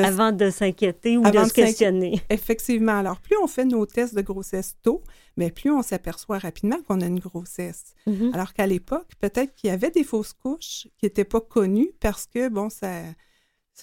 [0.02, 2.20] avant de s'inquiéter ou de se questionner.
[2.30, 2.98] Effectivement.
[2.98, 5.02] Alors, plus on fait nos tests de grossesse tôt,
[5.36, 7.94] mais plus on s'aperçoit rapidement qu'on a une grossesse.
[8.06, 8.30] Mhm.
[8.34, 12.26] Alors qu'à l'époque, peut-être qu'il y avait des fausses couches qui n'étaient pas connues parce
[12.26, 12.90] que, bon, ça.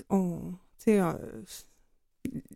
[0.10, 0.40] On,
[0.78, 1.14] tu sais, euh,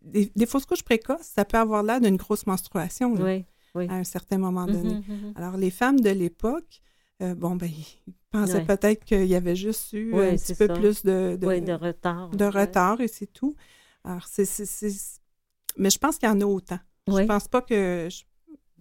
[0.02, 3.46] des, des fausses couches précoces, ça peut avoir l'air d'une grosse menstruation là, Oui,
[3.80, 3.88] oui.
[3.90, 4.96] à un certain moment donné.
[4.96, 5.34] Mhm, mhm.
[5.36, 6.82] Alors, les femmes de l'époque,
[7.22, 7.70] euh, bon, ben,
[8.08, 8.66] ils pensaient Ouais.
[8.66, 10.74] peut-être qu'il y avait juste eu un petit peu ça.
[10.74, 12.30] plus de, de, Oui, de retard.
[12.30, 12.50] de ouais.
[12.62, 13.56] retard et c'est tout.
[14.04, 14.46] Alors, c'est.
[15.78, 16.80] Mais je pense qu'il y en a autant.
[17.08, 18.08] Je pense pas que.
[18.10, 18.24] je-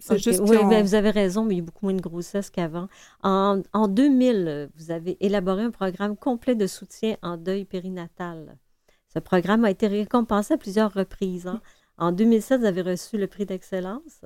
[0.01, 2.01] C'est Ok, juste Oui, ben, vous avez raison, mais il y a beaucoup moins de
[2.01, 2.87] grossesse qu'avant.
[3.25, 8.59] En, en 2000, euh, vous avez élaboré un programme complet de soutien en deuil périnatal.
[9.13, 11.49] Ce programme a été récompensé à plusieurs reprises.
[11.49, 11.61] hein.
[11.97, 14.21] En 2007, vous avez reçu le prix d'excellence.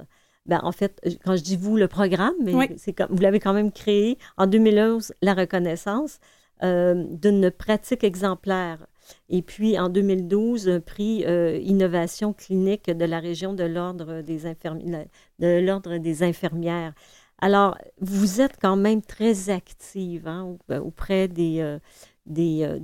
[0.46, 2.66] Ben, en fait, quand je dis vous, le programme, mais Oui.
[2.76, 4.18] c'est comme, vous l'avez quand même créé.
[4.36, 6.18] En 2011, la reconnaissance
[6.62, 8.86] euh, d'une pratique exemplaire.
[9.28, 14.46] Et puis, en 2012, un prix euh, innovation clinique de la région de l'Ordre des,
[14.46, 15.06] infirmi-
[15.38, 16.92] de l'ordre des infirmières.
[17.40, 21.78] Alors, vous êtes quand même très active hein, euh, auprès des, euh,
[22.26, 22.78] des,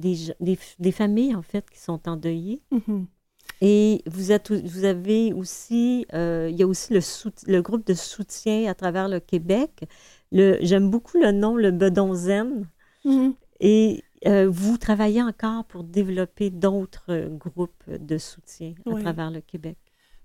[0.79, 2.61] des, familles, en fait, qui sont endeuillées.
[2.73, 3.07] Mhm.
[3.61, 7.95] Et vous, êtes, au- vous avez aussi, euh, il y a aussi le, groupe de
[7.95, 9.85] soutien à travers le Québec.
[10.31, 12.67] Le, j'aime beaucoup le nom, le Bedon Zen.
[13.05, 13.35] Mhm.
[13.61, 19.03] Et euh, vous travaillez encore pour développer d'autres euh, groupes de soutien à Oui.
[19.03, 19.77] travers le Québec.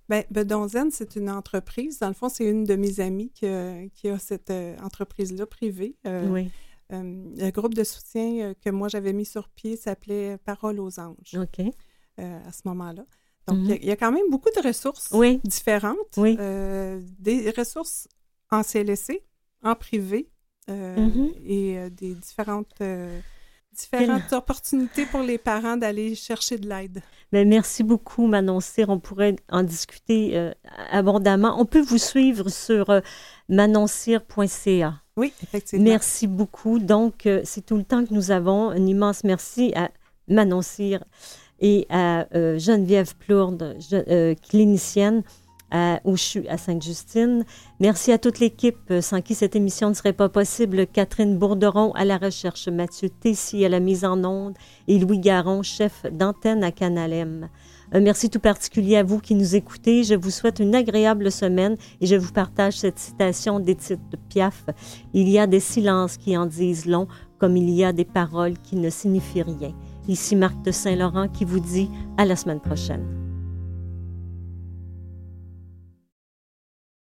[0.10, 2.00] Ben, Bedonzen, c'est une entreprise.
[2.00, 5.46] Dans le fond, c'est une de mes amies qui, a- qui a cette euh, entreprise-là
[5.46, 5.96] privée.
[6.06, 6.50] Euh, oui,
[6.92, 7.02] euh,
[7.38, 11.36] le groupe de soutien euh, que moi j'avais mis sur pied s'appelait Parole aux anges
[11.40, 11.62] OK.
[12.20, 13.06] euh, à ce moment-là.
[13.48, 13.64] Donc, Mhm.
[13.66, 15.42] il y a- il y, a quand même beaucoup de ressources Oui.
[15.44, 15.98] différentes.
[16.18, 16.38] Oui.
[16.40, 18.08] Euh, des ressources
[18.52, 19.22] en CLSC,
[19.64, 20.30] en privé,
[20.70, 21.32] euh, Mhm.
[21.46, 22.82] et euh, des différentes,
[23.74, 27.02] différentes opportunités pour les parents d'aller chercher de l'aide.
[27.32, 28.90] Ben, merci beaucoup, Manon Cyr.
[28.90, 30.52] On pourrait en discuter euh,
[30.92, 31.60] abondamment.
[31.60, 33.02] On peut vous suivre sur euh,
[33.50, 34.96] manoncyr.ca.
[35.16, 35.84] Oui, effectivement.
[35.86, 36.80] Merci beaucoup.
[36.80, 38.70] Donc, euh, c'est tout le temps que nous avons.
[38.70, 39.92] Un immense merci à
[40.28, 41.04] Manon Cyr
[41.64, 45.24] et à euh, Geneviève Plourde, euh, clinicienne
[45.72, 47.46] à, au CHU à Sainte-Justine.
[47.80, 50.86] Merci à toute l'équipe euh, sans qui cette émission ne serait pas possible.
[50.86, 54.56] Catherine Bourderon à la recherche, Mathieu Tessy à la mise en onde
[54.90, 57.50] et Louis Garon, chef d'antenne à Canalem.
[57.94, 60.04] Un merci tout particulier à vous qui nous écoutez.
[60.04, 64.00] Je vous souhaite une agréable semaine et je vous partage cette citation d'Édith
[64.30, 64.66] Piaf.
[65.14, 67.08] Il y a des silences qui en disent long,
[67.38, 69.74] comme il y a des paroles qui ne signifient rien.
[70.08, 73.23] Ici Marc de Saint-Laurent qui vous dit à la semaine prochaine.